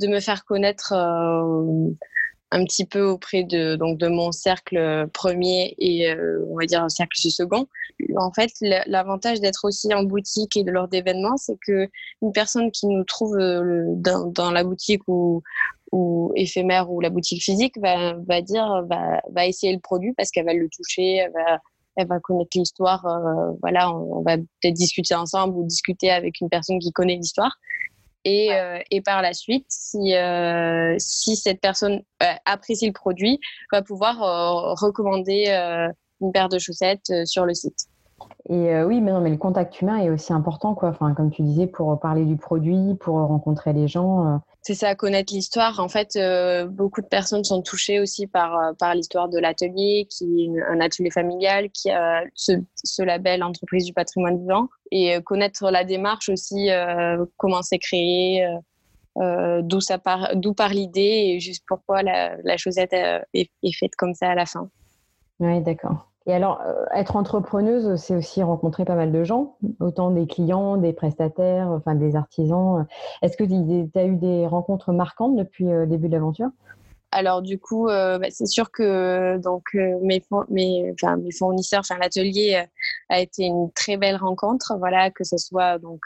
de 0.00 0.06
me 0.06 0.20
faire 0.20 0.44
connaître 0.44 0.92
euh, 0.92 1.88
un 2.50 2.64
petit 2.64 2.84
peu 2.84 3.04
auprès 3.04 3.44
de, 3.44 3.76
donc, 3.76 3.96
de 3.96 4.08
mon 4.08 4.32
cercle 4.32 5.08
premier 5.14 5.74
et, 5.78 6.14
on 6.50 6.56
va 6.58 6.66
dire, 6.66 6.82
un 6.82 6.90
cercle 6.90 7.18
second. 7.18 7.66
En 8.16 8.32
fait, 8.32 8.50
l'avantage 8.86 9.40
d'être 9.40 9.64
aussi 9.64 9.92
en 9.94 10.02
boutique 10.02 10.56
et 10.58 10.64
de 10.64 10.70
lors 10.70 10.88
d'événements, 10.88 11.38
c'est 11.38 11.58
que 11.66 11.88
une 12.20 12.32
personne 12.32 12.70
qui 12.70 12.86
nous 12.86 13.04
trouve 13.04 13.36
dans, 13.36 14.50
la 14.50 14.64
boutique 14.64 15.02
ou, 15.08 15.42
éphémère 16.36 16.90
ou 16.90 17.00
la 17.00 17.10
boutique 17.10 17.42
physique 17.42 17.78
va, 17.78 18.40
dire, 18.40 18.86
va, 19.30 19.46
essayer 19.46 19.74
le 19.74 19.80
produit 19.80 20.12
parce 20.16 20.30
qu'elle 20.30 20.46
va 20.46 20.54
le 20.54 20.68
toucher, 20.70 21.28
va 21.34 21.60
elle 21.98 22.06
va 22.06 22.20
connaître 22.20 22.56
l'histoire. 22.56 23.04
Euh, 23.06 23.52
voilà, 23.60 23.92
on, 23.92 24.22
va 24.22 24.36
peut-être 24.36 24.74
discuter 24.74 25.14
ensemble 25.14 25.56
ou 25.56 25.64
discuter 25.66 26.10
avec 26.10 26.40
une 26.40 26.48
personne 26.48 26.78
qui 26.78 26.92
connaît 26.92 27.16
l'histoire. 27.16 27.56
Et, 28.24 28.54
euh, 28.54 28.78
et, 28.90 29.00
par 29.00 29.20
la 29.20 29.32
suite, 29.32 29.66
si, 29.68 30.14
euh, 30.14 30.94
si 30.98 31.36
cette 31.36 31.60
personne 31.60 32.02
apprécie 32.44 32.86
le 32.86 32.92
produit, 32.92 33.40
va 33.72 33.82
pouvoir 33.82 34.18
recommander 34.80 35.46
une 36.20 36.32
paire 36.32 36.48
de 36.48 36.58
chaussettes 36.58 37.12
sur 37.24 37.44
le 37.44 37.54
site. 37.54 37.86
Et 38.48 38.82
oui, 38.82 39.00
mais 39.00 39.12
non, 39.12 39.20
mais 39.20 39.30
le 39.30 39.36
contact 39.36 39.80
humain 39.82 39.98
est 39.98 40.08
aussi 40.10 40.32
important, 40.32 40.74
quoi. 40.74 40.88
Enfin, 40.88 41.12
comme 41.12 41.30
tu 41.30 41.42
disais, 41.42 41.66
pour 41.66 42.00
parler 42.00 42.24
du 42.24 42.36
produit, 42.36 42.94
pour 42.98 43.16
rencontrer 43.16 43.74
les 43.74 43.88
gens 43.88 44.40
c'est 44.68 44.74
ça, 44.74 44.94
connaître 44.94 45.32
l'histoire. 45.32 45.80
En 45.80 45.88
fait, 45.88 46.16
euh, 46.16 46.66
beaucoup 46.66 47.00
de 47.00 47.06
personnes 47.06 47.42
sont 47.42 47.62
touchées 47.62 48.00
aussi 48.00 48.26
par, 48.26 48.54
euh, 48.58 48.72
par 48.74 48.94
l'histoire 48.94 49.30
de 49.30 49.38
l'atelier, 49.38 50.06
qui 50.10 50.44
est 50.44 50.62
un 50.62 50.80
atelier 50.80 51.10
familial, 51.10 51.70
qui 51.70 51.90
a 51.90 52.22
ce, 52.34 53.02
label 53.02 53.42
entreprise 53.42 53.86
du 53.86 53.94
patrimoine 53.94 54.38
vivant. 54.38 54.68
Et 54.90 55.16
euh, 55.16 55.20
connaître 55.22 55.70
la 55.70 55.84
démarche 55.84 56.28
aussi, 56.28 56.68
comment 57.38 57.62
c'est 57.62 57.78
créé, 57.78 58.46
d'où 59.16 59.78
part, 60.04 60.32
part 60.54 60.68
l'idée 60.68 61.32
et 61.32 61.40
juste 61.40 61.64
pourquoi 61.66 62.02
la, 62.02 62.36
la 62.44 62.58
chaussette 62.58 62.92
est, 62.92 63.50
est, 63.62 63.72
faite 63.72 63.96
comme 63.96 64.12
ça 64.12 64.28
à 64.28 64.34
la 64.34 64.44
fin. 64.44 64.68
Oui, 65.40 65.62
d'accord. 65.62 66.10
Et 66.28 66.34
alors, 66.34 66.60
euh, 66.60 66.84
être 66.94 67.16
entrepreneuse, 67.16 67.96
c'est 67.96 68.14
aussi 68.14 68.42
rencontrer 68.42 68.84
pas 68.84 68.94
mal 68.94 69.10
de 69.10 69.24
gens, 69.24 69.56
autant 69.80 70.10
des 70.10 70.26
clients, 70.26 70.76
des 70.76 70.92
prestataires, 70.92 71.68
enfin 71.68 71.94
des 71.94 72.16
artisans. 72.16 72.86
Est-ce 73.22 73.38
que 73.38 73.44
tu 73.44 73.98
as 73.98 74.04
eu 74.04 74.16
des 74.16 74.46
rencontres 74.46 74.92
marquantes 74.92 75.36
depuis 75.36 75.64
le 75.64 75.86
début 75.86 76.08
de 76.08 76.12
l'aventure? 76.12 76.50
Alors 77.12 77.40
du 77.40 77.58
coup, 77.58 77.88
euh, 77.88 78.18
bah, 78.18 78.26
c'est 78.28 78.46
sûr 78.46 78.70
que 78.70 79.38
donc 79.38 79.64
euh, 79.74 79.98
mes, 80.02 80.22
mes, 80.50 80.92
enfin, 80.92 81.16
mes 81.16 81.32
fournisseurs, 81.32 81.80
enfin 81.80 81.96
l'atelier 81.98 82.62
a 83.08 83.20
été 83.20 83.44
une 83.44 83.72
très 83.72 83.96
belle 83.96 84.16
rencontre. 84.16 84.76
Voilà, 84.78 85.10
que 85.10 85.24
ce 85.24 85.38
soit 85.38 85.78
donc 85.78 86.02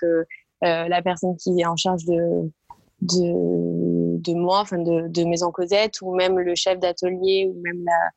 la 0.60 1.02
personne 1.02 1.36
qui 1.36 1.60
est 1.60 1.66
en 1.66 1.74
charge 1.76 2.04
de 2.04 2.48
de, 3.00 4.18
de 4.18 4.34
moi, 4.34 4.60
enfin 4.60 4.78
de, 4.78 5.08
de 5.08 5.24
Maison 5.24 5.50
Cosette, 5.50 6.00
ou 6.02 6.14
même 6.14 6.38
le 6.38 6.54
chef 6.54 6.78
d'atelier, 6.78 7.50
ou 7.52 7.60
même 7.60 7.84
la 7.84 8.10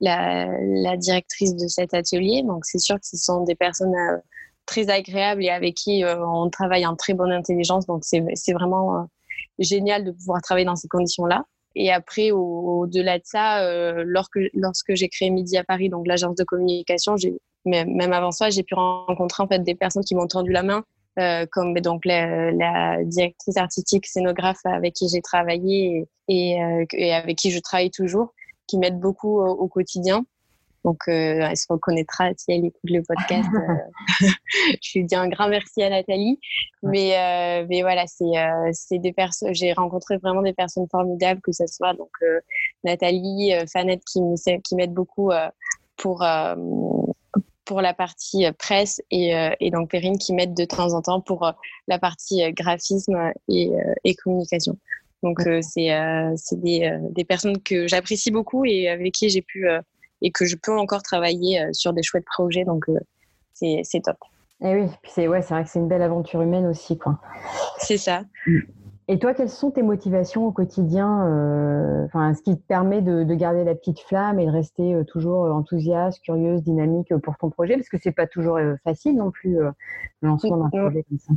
la, 0.00 0.96
directrice 0.96 1.54
de 1.54 1.68
cet 1.68 1.94
atelier. 1.94 2.42
Donc, 2.42 2.64
c'est 2.64 2.78
sûr 2.78 2.96
que 2.96 3.06
ce 3.06 3.16
sont 3.16 3.44
des 3.44 3.54
personnes 3.54 3.94
euh, 3.94 4.18
très 4.66 4.88
agréables 4.90 5.44
et 5.44 5.50
avec 5.50 5.74
qui 5.74 6.04
euh, 6.04 6.24
on 6.26 6.48
travaille 6.50 6.86
en 6.86 6.96
très 6.96 7.14
bonne 7.14 7.32
intelligence. 7.32 7.86
Donc, 7.86 8.02
c'est 8.04 8.52
vraiment 8.52 8.96
euh, 8.96 9.02
génial 9.58 10.04
de 10.04 10.12
pouvoir 10.12 10.40
travailler 10.42 10.66
dans 10.66 10.76
ces 10.76 10.88
conditions-là. 10.88 11.44
Et 11.76 11.92
après, 11.92 12.32
au-delà 12.32 13.18
de 13.18 13.24
ça, 13.24 13.62
lorsque, 14.02 14.40
lorsque 14.54 14.92
j'ai 14.96 15.08
créé 15.08 15.30
Midi 15.30 15.56
à 15.56 15.62
Paris, 15.62 15.88
donc 15.88 16.04
l'agence 16.04 16.34
de 16.34 16.42
communication, 16.42 17.14
même 17.64 18.12
avant 18.12 18.32
ça, 18.32 18.50
j'ai 18.50 18.64
pu 18.64 18.74
rencontrer 18.74 19.44
en 19.44 19.46
fait 19.46 19.60
des 19.60 19.76
personnes 19.76 20.02
qui 20.02 20.16
m'ont 20.16 20.26
tendu 20.26 20.50
la 20.50 20.64
main, 20.64 20.82
comme 21.52 21.74
donc 21.74 22.04
la, 22.06 23.04
directrice 23.04 23.56
artistique 23.56 24.04
scénographe 24.08 24.58
avec 24.64 24.94
qui 24.94 25.08
j'ai 25.08 25.22
travaillé 25.22 26.08
et, 26.26 26.58
et, 26.92 27.14
avec 27.14 27.38
qui 27.38 27.52
je 27.52 27.60
travaille 27.60 27.92
toujours, 27.92 28.34
qui 28.70 28.78
m'aide 28.78 29.00
beaucoup 29.00 29.40
au, 29.40 29.66
quotidien. 29.68 30.24
Donc, 30.84 31.00
euh, 31.08 31.46
elle 31.50 31.56
se 31.56 31.66
reconnaîtra 31.68 32.30
si 32.38 32.52
elle 32.52 32.64
écoute 32.64 32.80
le 32.84 33.02
podcast. 33.02 33.48
Euh, 34.22 34.28
je 34.82 34.98
lui 34.98 35.04
dis 35.04 35.14
un 35.14 35.28
grand 35.28 35.48
merci 35.48 35.82
à 35.82 35.90
Nathalie. 35.90 36.38
Mais, 36.82 37.16
euh, 37.16 37.66
mais 37.68 37.82
voilà, 37.82 38.04
c'est 38.06 38.98
des 38.98 39.12
personnes. 39.12 39.54
J'ai 39.54 39.72
rencontré 39.72 40.18
vraiment 40.18 40.42
des 40.42 40.52
personnes 40.52 40.86
formidables, 40.90 41.40
que 41.40 41.52
ce 41.52 41.66
soit 41.66 41.94
donc 41.94 42.10
Nathalie, 42.84 43.52
Fanette 43.72 44.02
qui 44.04 44.74
m'aide 44.74 44.92
beaucoup 44.92 45.30
pour 45.96 46.24
pour 47.64 47.80
la 47.80 47.94
partie 47.94 48.50
presse 48.58 49.00
et, 49.10 49.32
et 49.60 49.70
donc 49.70 49.90
Perrine 49.90 50.18
qui 50.18 50.34
m'aide 50.34 50.54
de 50.54 50.64
temps 50.64 50.92
en 50.92 51.02
temps 51.02 51.20
pour 51.20 51.52
la 51.86 51.98
partie 51.98 52.42
graphisme 52.52 53.32
et, 53.48 53.70
et 54.04 54.14
communication. 54.14 54.76
Donc, 55.22 55.46
euh, 55.46 55.60
c'est 55.62 55.92
euh, 55.92 56.34
des, 56.52 56.84
euh, 56.84 56.98
des, 57.10 57.24
personnes 57.24 57.60
que 57.60 57.86
j'apprécie 57.86 58.30
beaucoup 58.30 58.64
et 58.64 58.88
avec 58.88 59.12
qui 59.12 59.28
j'ai 59.28 59.42
pu 59.42 59.66
et 60.22 60.30
que 60.30 60.44
je 60.44 60.56
peux 60.56 60.76
encore 60.76 61.02
travailler 61.02 61.66
sur 61.72 61.92
des 61.92 62.02
chouettes 62.02 62.24
projets. 62.24 62.64
Donc, 62.64 62.86
c'est 63.54 63.82
top. 64.02 64.16
Et 64.62 64.68
eh 64.68 64.74
oui, 64.74 64.88
c'est 65.04 65.26
ouais, 65.26 65.40
vrai 65.40 65.64
que 65.64 65.70
c'est 65.70 65.78
une 65.78 65.88
belle 65.88 66.02
aventure 66.02 66.42
humaine 66.42 66.66
aussi. 66.66 66.98
C'est 67.78 67.96
ça. 67.96 68.22
Et 69.08 69.18
toi, 69.18 69.32
quelles 69.32 69.48
sont 69.48 69.70
tes 69.70 69.82
motivations 69.82 70.46
au 70.46 70.52
quotidien 70.52 72.04
enfin, 72.04 72.34
Ce 72.34 72.42
qui 72.42 72.56
te 72.56 72.62
permet 72.62 73.00
de, 73.00 73.24
de, 73.24 73.34
garder 73.34 73.64
la 73.64 73.74
petite 73.74 74.00
flamme 74.00 74.38
et 74.38 74.44
de 74.44 74.50
rester 74.50 75.00
toujours 75.08 75.44
enthousiaste, 75.44 76.20
curieuse, 76.22 76.62
dynamique 76.62 77.14
pour 77.22 77.38
ton 77.38 77.48
projet? 77.48 77.76
Parce 77.76 77.88
que 77.88 77.96
c'est 77.98 78.12
pas 78.12 78.26
toujours 78.26 78.58
facile 78.84 79.16
non 79.16 79.30
plus, 79.30 79.54
le 79.54 79.72
lancement 80.20 80.58
d'un 80.58 80.68
projet 80.68 81.02
comme 81.04 81.18
ça. 81.18 81.32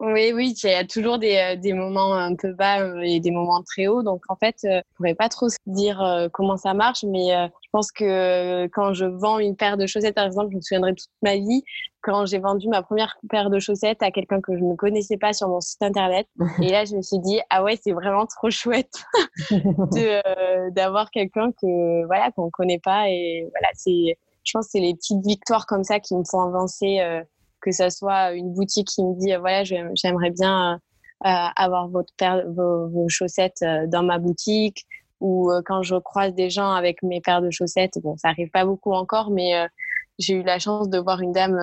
Oui, 0.00 0.32
oui, 0.34 0.54
il 0.64 0.70
y 0.70 0.72
a 0.72 0.84
toujours 0.86 1.18
des, 1.18 1.36
euh, 1.36 1.56
des, 1.56 1.74
moments 1.74 2.14
un 2.14 2.34
peu 2.34 2.54
bas 2.54 2.80
euh, 2.80 3.02
et 3.02 3.20
des 3.20 3.30
moments 3.30 3.62
très 3.62 3.86
hauts. 3.86 4.02
Donc, 4.02 4.22
en 4.30 4.36
fait, 4.36 4.56
euh, 4.64 4.80
je 4.92 4.96
pourrais 4.96 5.14
pas 5.14 5.28
trop 5.28 5.48
dire 5.66 6.28
comment 6.32 6.56
ça 6.56 6.72
marche, 6.72 7.04
mais 7.04 7.28
je 7.30 7.68
pense 7.70 7.92
que 7.92 8.66
quand 8.68 8.94
je 8.94 9.04
vends 9.04 9.38
une 9.38 9.56
paire 9.56 9.76
de 9.76 9.86
chaussettes, 9.86 10.14
par 10.14 10.24
exemple, 10.24 10.52
je 10.52 10.56
me 10.56 10.60
souviendrai 10.62 10.94
toute 10.94 11.10
ma 11.22 11.36
vie 11.36 11.62
quand 12.00 12.24
j'ai 12.24 12.38
vendu 12.38 12.66
ma 12.68 12.82
première 12.82 13.18
paire 13.28 13.50
de 13.50 13.58
chaussettes 13.58 14.02
à 14.02 14.10
quelqu'un 14.10 14.40
que 14.40 14.56
je 14.56 14.64
ne 14.64 14.74
connaissais 14.74 15.18
pas 15.18 15.34
sur 15.34 15.48
mon 15.48 15.60
site 15.60 15.82
internet. 15.82 16.26
Et 16.62 16.70
là, 16.70 16.86
je 16.86 16.96
me 16.96 17.02
suis 17.02 17.18
dit, 17.18 17.38
ah 17.50 17.62
ouais, 17.62 17.78
c'est 17.82 17.92
vraiment 17.92 18.24
trop 18.24 18.48
chouette 18.48 19.04
d'avoir 20.74 21.10
quelqu'un 21.10 21.52
que 21.52 22.06
voilà 22.06 22.30
qu'on 22.30 22.48
connaît 22.48 22.80
pas. 22.82 23.10
Et 23.10 23.46
voilà, 23.52 23.68
c'est, 23.74 24.16
je 24.44 24.52
pense, 24.54 24.64
que 24.66 24.70
c'est 24.72 24.80
les 24.80 24.94
petites 24.94 25.24
victoires 25.26 25.66
comme 25.66 25.84
ça 25.84 26.00
qui 26.00 26.16
me 26.16 26.24
font 26.24 26.40
avancer 26.40 27.00
que 27.60 27.70
ça 27.70 27.90
soit 27.90 28.32
une 28.32 28.52
boutique 28.52 28.88
qui 28.88 29.04
me 29.04 29.18
dit 29.18 29.34
voilà 29.36 29.64
j'aimerais 29.64 30.30
bien 30.30 30.80
avoir 31.22 31.88
votre 31.88 32.12
paire, 32.16 32.42
vos, 32.48 33.08
chaussettes 33.08 33.64
dans 33.88 34.02
ma 34.02 34.18
boutique 34.18 34.86
ou 35.20 35.50
quand 35.66 35.82
je 35.82 35.96
croise 35.96 36.34
des 36.34 36.48
gens 36.48 36.70
avec 36.72 37.02
mes 37.02 37.20
paires 37.20 37.42
de 37.42 37.50
chaussettes 37.50 37.98
bon 38.02 38.16
ça 38.16 38.28
arrive 38.28 38.50
pas 38.50 38.64
beaucoup 38.64 38.92
encore 38.92 39.30
mais 39.30 39.66
j'ai 40.18 40.34
eu 40.34 40.42
la 40.42 40.58
chance 40.58 40.88
de 40.88 40.98
voir 40.98 41.20
une 41.20 41.32
dame 41.32 41.56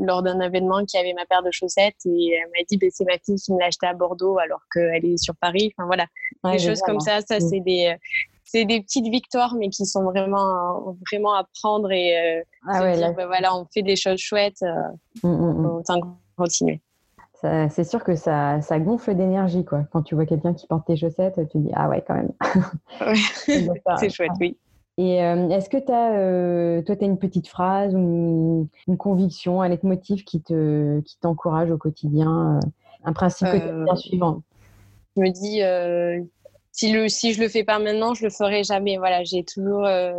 lors 0.00 0.22
d'un 0.22 0.40
événement 0.40 0.84
qui 0.84 0.96
avait 0.96 1.14
ma 1.14 1.26
paire 1.26 1.42
de 1.42 1.50
chaussettes 1.50 1.96
et 2.06 2.34
elle 2.34 2.48
m'a 2.48 2.64
dit 2.68 2.76
bah, 2.76 2.86
c'est 2.90 3.04
ma 3.04 3.18
fille 3.18 3.36
qui 3.36 3.52
me 3.52 3.58
l'a 3.58 3.66
acheté 3.66 3.86
à 3.86 3.94
Bordeaux 3.94 4.38
alors 4.38 4.62
qu'elle 4.72 5.04
est 5.04 5.16
sur 5.16 5.34
Paris. 5.36 5.72
Enfin 5.76 5.86
voilà, 5.86 6.06
des 6.52 6.58
choses 6.58 6.80
comme 6.80 7.00
ça, 7.00 7.20
ça 7.20 7.38
mm. 7.38 7.40
c'est 7.40 7.60
des 7.60 7.96
c'est 8.52 8.66
des 8.66 8.82
petites 8.82 9.08
victoires, 9.08 9.54
mais 9.58 9.70
qui 9.70 9.86
sont 9.86 10.04
vraiment, 10.04 10.96
vraiment 11.10 11.32
à 11.32 11.44
prendre 11.60 11.90
et 11.90 12.18
euh, 12.18 12.42
ah 12.68 12.94
dire, 12.94 13.14
bah, 13.14 13.26
voilà, 13.26 13.56
on 13.56 13.66
fait 13.72 13.82
des 13.82 13.96
choses 13.96 14.18
chouettes, 14.18 14.62
euh, 14.62 15.26
mm, 15.26 15.28
mm, 15.28 15.62
mm. 15.62 15.66
autant 15.66 16.00
continuer. 16.36 16.80
C'est 17.70 17.82
sûr 17.82 18.04
que 18.04 18.14
ça, 18.14 18.60
ça 18.60 18.78
gonfle 18.78 19.16
d'énergie, 19.16 19.64
quoi. 19.64 19.82
Quand 19.90 20.02
tu 20.02 20.14
vois 20.14 20.26
quelqu'un 20.26 20.54
qui 20.54 20.68
porte 20.68 20.86
tes 20.86 20.94
chaussettes, 20.94 21.40
tu 21.50 21.58
dis, 21.58 21.70
ah 21.74 21.88
ouais, 21.88 22.04
quand 22.06 22.14
même. 22.14 22.30
c'est 23.98 24.10
chouette, 24.10 24.30
oui. 24.38 24.56
Et 24.98 25.24
euh, 25.24 25.48
est-ce 25.48 25.68
que 25.68 25.78
tu 25.78 25.90
as, 25.90 26.82
toi, 26.84 26.94
tu 26.94 27.02
as 27.02 27.06
une 27.06 27.18
petite 27.18 27.48
phrase 27.48 27.96
ou 27.96 28.68
une, 28.86 28.96
conviction, 28.96 29.62
un 29.62 29.68
leitmotiv 29.68 30.22
qui 30.22 30.40
te, 30.42 31.00
qui 31.00 31.18
t'encourage 31.18 31.70
au 31.70 31.78
quotidien, 31.78 32.60
un 33.02 33.12
principe 33.12 33.48
quotidien 33.48 33.96
suivant 33.96 34.42
Je 35.16 35.22
me 35.22 35.30
dis, 35.30 35.62
si 36.72 36.90
le 36.90 37.08
si 37.08 37.34
je 37.34 37.40
le 37.40 37.48
fais 37.48 37.64
pas 37.64 37.78
maintenant, 37.78 38.14
je 38.14 38.24
le 38.24 38.30
ferai 38.30 38.64
jamais. 38.64 38.96
Voilà, 38.96 39.22
j'ai 39.24 39.44
toujours 39.44 39.84
euh, 39.84 40.12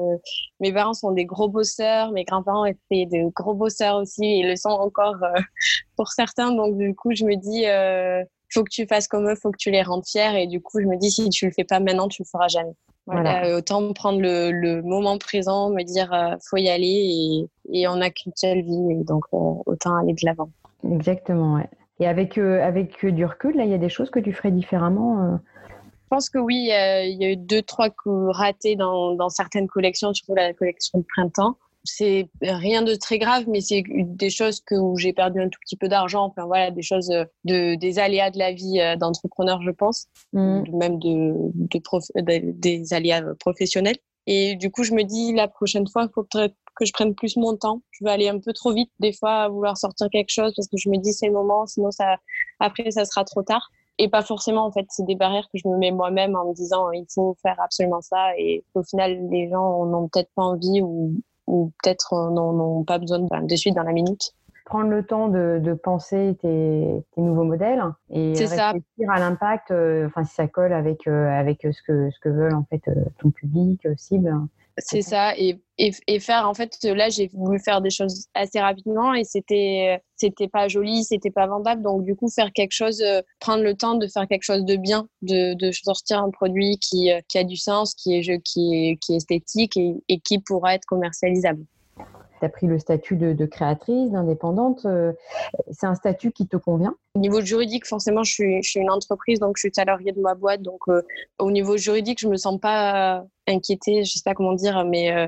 mes 0.60 0.72
parents 0.72 0.94
sont 0.94 1.12
des 1.12 1.26
gros 1.26 1.50
bosseurs, 1.50 2.12
mes 2.12 2.24
grands-parents 2.24 2.66
étaient 2.66 3.08
de 3.08 3.30
gros 3.34 3.56
bosseurs 3.56 3.98
aussi 3.98 4.24
et 4.24 4.44
le 4.44 4.56
sont 4.56 4.70
encore 4.70 5.22
euh, 5.24 5.39
pour 5.98 6.10
certains. 6.10 6.52
Donc 6.52 6.78
du 6.78 6.94
coup, 6.94 7.13
je 7.13 7.26
me 7.26 7.36
dis 7.36 7.66
euh, 7.66 8.24
faut 8.54 8.63
que 8.63 8.70
tu 8.70 8.86
fasses 8.86 9.08
comme 9.08 9.28
eux, 9.28 9.36
faut 9.36 9.50
que 9.50 9.58
tu 9.58 9.72
les 9.72 9.82
rendes 9.82 10.06
fiers 10.06 10.44
et 10.44 10.48
du 10.48 10.62
coup, 10.62 10.80
je 10.80 10.86
me 10.86 10.96
dis 10.96 11.10
si 11.10 11.28
tu 11.30 11.48
le 11.48 11.52
fais 11.52 11.63
pas 11.63 11.80
maintenant, 11.80 12.08
tu 12.08 12.22
le 12.22 12.28
feras 12.32 12.48
jamais. 12.48 12.76
Voilà, 13.06 13.58
autant 13.58 13.92
prendre 13.92 14.22
le, 14.22 14.52
le, 14.52 14.82
moment 14.82 15.18
présent, 15.18 15.70
me 15.70 15.84
dire 15.84 16.38
faut 16.50 16.56
y 16.56 16.70
aller 16.70 17.50
et, 17.68 17.82
et 17.82 17.88
on 17.89 17.98
n'a 17.98 18.10
qu'une 18.10 18.32
seule 18.34 18.62
vie 18.62 18.92
et 18.92 19.04
donc 19.04 19.26
autant 19.34 19.98
aller 19.98 20.13
de 20.13 20.26
l'avant. 20.26 20.50
Exactement, 20.89 21.56
ouais. 21.56 21.70
Et 22.00 22.08
avec, 22.08 22.38
avec 22.38 23.06
du 23.06 23.26
recul, 23.26 23.58
là, 23.58 23.66
il 23.66 23.72
y 23.72 23.74
a 23.74 23.78
des 23.78 23.89
choses 23.89 24.10
que 24.10 24.20
tu 24.20 24.32
ferais 24.32 24.52
différemment 24.52 25.38
pense 26.13 26.30
que 26.30 26.38
oui, 26.38 26.69
il 26.69 27.17
y 27.19 27.26
a 27.26 27.32
eu 27.32 27.36
deux, 27.36 27.63
trois 27.63 27.89
coups 27.89 28.36
ratés 28.36 28.76
dans, 28.76 29.15
dans 29.15 29.30
certaines 29.30 29.67
collections, 29.67 30.13
surtout 30.13 30.36
la 30.36 30.54
collection 30.54 30.99
de 30.99 31.06
printemps 31.15 31.58
c'est 31.84 32.30
rien 32.41 32.82
de 32.82 32.95
très 32.95 33.19
grave, 33.19 33.43
mais 33.47 33.60
c'est 33.60 33.84
des 33.88 34.30
choses 34.30 34.62
que, 34.62 34.76
où 34.76 34.97
j'ai 34.97 35.12
perdu 35.12 35.41
un 35.41 35.49
tout 35.49 35.60
petit 35.62 35.76
peu 35.76 35.89
d'argent. 35.89 36.26
Enfin 36.26 36.45
voilà, 36.45 36.71
des 36.71 36.82
choses 36.82 37.10
de 37.43 37.76
des 37.76 37.99
aléas 37.99 38.32
de 38.32 38.39
la 38.39 38.54
vie 38.54 38.80
euh, 38.80 38.95
d'entrepreneur, 38.95 39.62
je 39.62 39.71
pense, 39.71 40.08
mmh. 40.32 40.63
même 40.71 40.99
de, 40.99 41.34
de, 41.54 42.52
des 42.52 42.93
aléas 42.93 43.21
professionnels. 43.39 43.97
Et 44.28 44.56
du 44.56 44.71
coup, 44.71 44.84
je 44.84 44.93
me 44.93 45.04
dis 45.04 45.34
la 45.34 45.49
prochaine 45.49 45.86
fois, 45.88 46.04
il 46.04 46.13
faut 46.13 46.23
peut-être 46.23 46.56
que 46.78 46.86
je 46.86 46.93
prenne 46.93 47.13
plus 47.13 47.36
mon 47.36 47.58
temps. 47.58 47.82
Je 47.91 48.06
vais 48.06 48.12
aller 48.12 48.30
un 48.30 48.39
peu 48.39 48.54
trop 48.54 48.73
vite 48.73 48.91
des 48.99 49.12
fois 49.12 49.43
à 49.43 49.49
vouloir 49.49 49.78
sortir 49.78 50.08
quelque 50.10 50.32
chose 50.32 50.54
parce 50.56 50.69
que 50.69 50.78
je 50.78 50.89
me 50.89 50.97
dis 50.97 51.12
c'est 51.12 51.28
le 51.28 51.34
moment, 51.34 51.65
sinon 51.65 51.91
ça 51.91 52.15
après 52.60 52.89
ça 52.91 53.04
sera 53.04 53.26
trop 53.26 53.43
tard 53.43 53.69
et 53.97 54.10
pas 54.10 54.23
forcément 54.23 54.65
en 54.65 54.71
fait 54.71 54.86
c'est 54.89 55.06
des 55.06 55.15
barrières 55.15 55.47
que 55.53 55.60
je 55.63 55.67
me 55.67 55.77
mets 55.77 55.91
moi-même 55.91 56.36
en 56.36 56.49
me 56.49 56.53
disant 56.53 56.91
il 56.91 57.06
faut 57.13 57.36
faire 57.41 57.60
absolument 57.60 58.01
ça 58.01 58.38
et 58.38 58.63
au 58.73 58.84
final 58.84 59.29
les 59.29 59.49
gens 59.49 59.86
n'ont 59.86 60.08
peut-être 60.08 60.32
pas 60.36 60.43
envie 60.43 60.82
ou, 60.82 61.13
ou 61.47 61.71
peut-être 61.84 62.32
n'ont 62.32 62.84
pas 62.84 62.97
besoin 62.97 63.19
de, 63.19 63.56
suite 63.56 63.75
dans 63.75 63.84
la 63.84 63.91
minute. 63.91 64.34
Prendre 64.65 64.89
le 64.89 65.06
temps 65.06 65.27
de, 65.27 65.60
de 65.62 65.73
penser 65.73 66.38
tes, 66.41 67.03
tes, 67.12 67.21
nouveaux 67.21 67.43
modèles 67.43 67.84
et 68.10 68.29
réfléchir 68.29 69.10
à 69.10 69.19
l'impact 69.19 69.71
euh, 69.71 70.08
enfin 70.08 70.23
si 70.23 70.34
ça 70.34 70.47
colle 70.47 70.71
avec 70.71 71.06
euh, 71.08 71.27
avec 71.27 71.62
ce 71.62 71.82
que 71.86 72.10
ce 72.10 72.19
que 72.19 72.29
veulent 72.29 72.56
en 72.56 72.63
fait 72.63 72.82
euh, 72.88 72.95
ton 73.19 73.29
public 73.29 73.86
cible 73.97 74.34
c'est 74.77 75.01
ça. 75.01 75.38
Et, 75.38 75.59
et, 75.77 76.19
faire, 76.19 76.47
en 76.47 76.53
fait, 76.53 76.77
là, 76.83 77.09
j'ai 77.09 77.27
voulu 77.33 77.59
faire 77.59 77.81
des 77.81 77.89
choses 77.89 78.27
assez 78.33 78.59
rapidement 78.59 79.13
et 79.13 79.23
c'était, 79.23 80.01
c'était 80.15 80.47
pas 80.47 80.67
joli, 80.67 81.03
c'était 81.03 81.31
pas 81.31 81.47
vendable. 81.47 81.81
Donc, 81.83 82.03
du 82.03 82.15
coup, 82.15 82.29
faire 82.29 82.51
quelque 82.53 82.71
chose, 82.71 83.01
euh, 83.01 83.21
prendre 83.39 83.63
le 83.63 83.75
temps 83.75 83.95
de 83.95 84.07
faire 84.07 84.27
quelque 84.27 84.43
chose 84.43 84.65
de 84.65 84.75
bien, 84.75 85.07
de, 85.21 85.53
de 85.53 85.71
sortir 85.71 86.19
un 86.23 86.31
produit 86.31 86.77
qui, 86.79 87.12
euh, 87.12 87.19
qui, 87.27 87.38
a 87.38 87.43
du 87.43 87.55
sens, 87.55 87.93
qui 87.93 88.15
est, 88.15 88.41
qui 88.43 88.73
est, 88.73 88.97
qui 88.97 89.13
est 89.13 89.17
esthétique 89.17 89.77
et, 89.77 89.95
et 90.09 90.19
qui 90.19 90.39
pourra 90.39 90.75
être 90.75 90.86
commercialisable 90.86 91.65
tu 92.43 92.45
as 92.45 92.49
pris 92.49 92.67
le 92.67 92.77
statut 92.77 93.15
de, 93.15 93.45
créatrice, 93.45 94.12
d'indépendante. 94.12 94.86
Euh, 94.86 95.13
c'est 95.71 95.86
un 95.86 95.95
statut 95.95 96.32
qui 96.32 96.47
te 96.47 96.58
convient? 96.58 96.95
Au 97.15 97.19
niveau 97.19 97.41
juridique, 97.41 97.88
forcément, 97.88 98.23
je 98.23 98.32
suis, 98.32 98.62
je 98.62 98.69
suis 98.69 98.79
une 98.82 98.91
entreprise, 98.91 99.39
donc 99.39 99.56
je 99.58 99.62
suis 99.62 99.71
salariée 99.73 100.12
de 100.12 100.19
ma 100.19 100.36
boîte. 100.36 100.62
Donc, 100.62 100.82
euh, 100.89 101.01
au 101.39 101.51
niveau 101.51 101.77
juridique, 101.77 102.19
je 102.19 102.27
me 102.27 102.36
sens 102.36 102.60
pas 102.60 103.23
inquiétée, 103.47 104.03
je 104.03 104.12
sais 104.12 104.23
pas 104.25 104.34
comment 104.34 104.53
dire, 104.53 104.84
mais 104.86 105.15
euh, 105.15 105.27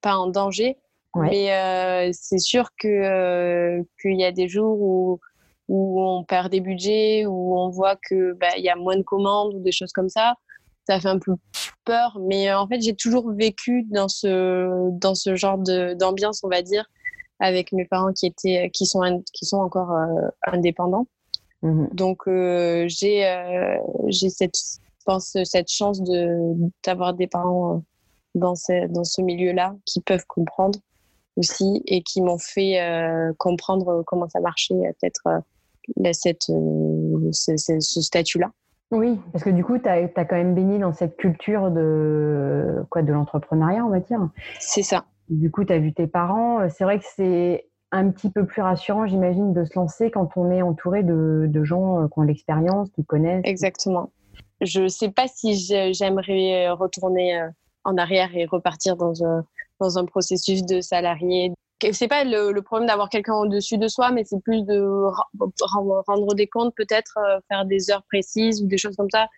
pas 0.00 0.16
en 0.16 0.26
danger. 0.26 0.78
Mais 1.16 2.10
c'est 2.12 2.40
sûr 2.40 2.70
qu'il 2.74 2.90
y 4.04 4.24
a 4.24 4.32
des 4.32 4.48
jours 4.48 4.80
où 4.80 5.20
où 5.66 6.02
on 6.02 6.24
perd 6.24 6.50
des 6.50 6.60
budgets, 6.60 7.24
où 7.24 7.56
on 7.56 7.70
voit 7.70 7.96
que 7.96 8.34
bah, 8.34 8.58
y 8.58 8.68
a 8.68 8.76
moins 8.76 8.96
de 8.98 9.02
commandes 9.02 9.54
ou 9.54 9.60
des 9.60 9.72
choses 9.72 9.92
comme 9.92 10.10
ça 10.10 10.34
ça 10.86 11.00
fait 11.00 11.08
un 11.08 11.18
peu 11.18 11.34
peur. 11.84 12.18
Mais 12.20 12.50
euh, 12.50 12.58
en 12.58 12.66
fait, 12.66 12.80
j'ai 12.80 12.94
toujours 12.94 13.30
vécu 13.32 13.84
dans 13.90 14.08
ce, 14.08 14.90
dans 14.98 15.14
ce 15.14 15.36
genre 15.36 15.58
d'ambiance, 15.58 16.42
on 16.44 16.48
va 16.48 16.62
dire, 16.62 16.84
avec 17.40 17.72
mes 17.72 17.84
parents 17.84 18.12
qui, 18.12 18.26
étaient, 18.26 18.70
qui, 18.72 18.86
sont, 18.86 19.22
qui 19.32 19.44
sont 19.46 19.58
encore 19.58 19.92
euh, 19.92 20.28
indépendants. 20.46 21.06
Mhm. 21.62 21.88
Donc, 21.92 22.22
euh, 22.26 22.86
j'ai 22.88 24.28
cette, 24.28 24.58
pense, 25.04 25.36
cette 25.44 25.70
chance 25.70 26.00
d'avoir 26.84 27.14
des 27.14 27.26
parents 27.26 27.82
dans 28.34 28.54
ce, 28.54 28.86
dans 28.88 29.04
ce 29.04 29.22
milieu-là 29.22 29.74
qui 29.86 30.00
peuvent 30.00 30.26
comprendre 30.26 30.78
aussi 31.36 31.82
et 31.86 32.02
qui 32.02 32.20
m'ont 32.20 32.38
fait 32.38 32.78
comprendre 33.38 34.02
comment 34.06 34.28
ça 34.28 34.40
marchait, 34.40 34.74
peut-être 34.74 35.42
cette, 36.12 36.44
ce, 36.44 37.56
ce 37.56 38.00
statut-là. 38.00 38.52
Oui, 38.90 39.20
parce 39.32 39.42
que 39.42 39.50
du 39.50 39.64
coup, 39.64 39.78
tu 39.78 39.88
as, 39.88 40.08
quand 40.08 40.36
même 40.36 40.54
baigné 40.54 40.78
dans 40.78 40.92
cette 40.92 41.16
culture 41.16 41.70
de 41.70 42.84
quoi 42.90 43.02
de 43.02 43.12
l'entrepreneuriat, 43.12 43.84
on 43.84 43.90
va 43.90 44.00
dire. 44.00 44.20
C'est 44.60 44.82
ça. 44.82 45.04
Du 45.28 45.50
coup, 45.50 45.64
tu 45.64 45.72
as 45.72 45.78
vu 45.78 45.92
tes 45.92 46.06
parents. 46.06 46.68
C'est 46.68 46.84
vrai 46.84 46.98
que 46.98 47.04
c'est 47.16 47.66
un 47.92 48.10
petit 48.10 48.30
peu 48.30 48.44
plus 48.44 48.60
rassurant, 48.60 49.06
j'imagine, 49.06 49.52
de 49.52 49.64
se 49.64 49.74
lancer 49.76 50.10
quand 50.10 50.36
on 50.36 50.50
est 50.50 50.62
entouré 50.62 51.02
de, 51.02 51.64
gens 51.64 52.02
euh, 52.02 52.08
qui 52.08 52.18
ont 52.18 52.22
l'expérience, 52.22 52.90
qui 52.90 53.04
connaissent. 53.04 53.42
Exactement. 53.44 54.10
Je 54.60 54.82
ne 54.82 54.88
sais 54.88 55.10
pas 55.10 55.28
si 55.28 55.54
j'aimerais 55.92 56.70
retourner 56.70 57.40
euh, 57.40 57.48
en 57.84 57.96
arrière 57.96 58.30
et 58.34 58.46
repartir 58.46 58.96
dans 58.96 59.24
un, 59.24 59.44
dans 59.80 59.98
un 59.98 60.04
processus 60.04 60.64
de 60.64 60.80
salarié 60.80 61.52
c'est 61.92 62.08
pas 62.08 62.24
le, 62.24 62.60
problème 62.60 62.88
d'avoir 62.88 63.08
quelqu'un 63.08 63.34
au-dessus 63.34 63.78
de 63.78 63.88
soi, 63.88 64.10
mais 64.10 64.24
c'est 64.24 64.40
plus 64.40 64.62
de 64.62 64.82
rendre 66.06 66.34
des 66.34 66.46
comptes, 66.46 66.74
peut-être 66.76 67.18
euh, 67.18 67.40
faire 67.48 67.64
des 67.64 67.90
heures 67.90 68.04
précises 68.04 68.62
ou 68.62 68.66
des 68.66 68.78
choses 68.78 68.96
comme 68.96 69.10
ça. 69.10 69.28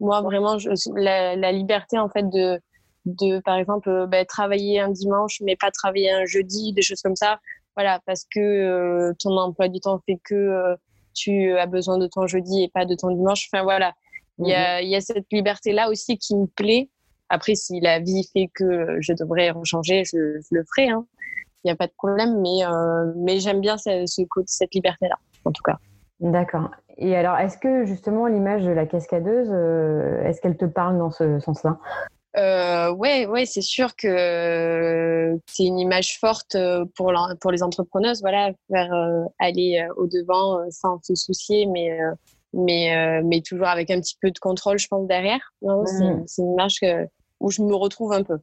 Moi, 0.00 0.20
vraiment, 0.22 0.56
la, 0.96 1.52
liberté, 1.52 1.98
en 1.98 2.08
fait, 2.08 2.28
de, 2.28 2.60
de 3.04 3.40
par 3.40 3.56
exemple, 3.56 3.88
euh, 3.88 4.06
bah, 4.06 4.24
travailler 4.24 4.80
un 4.80 4.90
dimanche, 4.90 5.40
mais 5.42 5.56
pas 5.56 5.70
travailler 5.70 6.10
un 6.10 6.24
jeudi, 6.24 6.72
des 6.72 6.82
choses 6.82 7.02
comme 7.02 7.16
ça. 7.16 7.40
Voilà, 7.76 8.00
parce 8.06 8.24
que 8.24 8.40
euh, 8.40 9.12
ton 9.18 9.36
emploi 9.38 9.68
du 9.68 9.80
temps 9.80 10.00
fait 10.06 10.18
que 10.24 10.76
tu 11.14 11.56
as 11.56 11.66
besoin 11.66 11.98
de 11.98 12.06
ton 12.06 12.26
jeudi 12.26 12.64
et 12.64 12.68
pas 12.68 12.84
de 12.84 12.94
ton 12.94 13.10
dimanche. 13.10 13.48
Enfin, 13.52 13.62
voilà. 13.62 13.92
Il 14.38 14.48
y, 14.48 14.54
a, 14.54 14.80
mhm. 14.82 14.88
y 14.88 14.96
a 14.96 15.00
cette 15.00 15.26
liberté-là 15.30 15.90
aussi 15.90 16.18
qui 16.18 16.36
me 16.36 16.46
plaît. 16.46 16.88
Après, 17.28 17.54
si 17.54 17.80
la 17.80 18.00
vie 18.00 18.28
fait 18.32 18.50
que 18.54 18.96
je 19.00 19.12
devrais 19.12 19.52
changer, 19.64 20.04
je, 20.04 20.40
je 20.40 20.48
le 20.50 20.64
ferai. 20.64 20.88
Hein 20.88 21.06
il 21.64 21.68
n'y 21.68 21.72
a 21.72 21.76
pas 21.76 21.86
de 21.86 21.92
problème, 21.96 22.40
mais, 22.40 22.64
euh, 22.64 23.12
mais 23.16 23.38
j'aime 23.40 23.60
bien 23.60 23.76
ce, 23.78 24.04
cette 24.46 24.74
liberté-là, 24.74 25.16
en 25.44 25.52
tout 25.52 25.62
cas. 25.62 25.78
D'accord. 26.20 26.70
Et 26.98 27.16
alors, 27.16 27.36
est-ce 27.38 27.58
que 27.58 27.84
justement 27.84 28.26
l'image 28.26 28.64
de 28.64 28.70
la 28.70 28.86
cascadeuse, 28.86 29.48
euh, 29.50 30.22
est-ce 30.24 30.40
qu'elle 30.40 30.56
te 30.56 30.64
parle 30.64 30.98
dans 30.98 31.10
ce 31.10 31.40
sens-là? 31.40 31.78
Euh, 32.36 32.92
ouais, 32.92 33.26
ouais, 33.26 33.44
c'est 33.44 33.62
sûr 33.62 33.94
que 33.96 35.38
c'est 35.46 35.64
une 35.64 35.78
image 35.78 36.18
forte 36.18 36.56
pour, 36.96 37.12
pour 37.40 37.50
les 37.50 37.62
entrepreneuses, 37.62 38.20
voilà, 38.22 38.52
faire 38.70 38.92
aller 39.38 39.86
au 39.96 40.06
devant 40.06 40.58
sans 40.70 40.98
se 41.02 41.14
soucier, 41.14 41.66
mais 41.66 41.98
mais 42.54 43.20
mais 43.22 43.42
toujours 43.42 43.66
avec 43.66 43.90
un 43.90 44.00
petit 44.00 44.16
peu 44.20 44.30
de 44.30 44.38
contrôle, 44.38 44.78
je 44.78 44.88
pense 44.88 45.06
derrière. 45.06 45.52
Mmh. 45.60 46.22
C'est 46.26 46.42
une 46.42 46.52
image 46.52 46.80
où 47.40 47.50
je 47.50 47.62
me 47.62 47.74
retrouve 47.74 48.12
un 48.12 48.22
peu. 48.22 48.38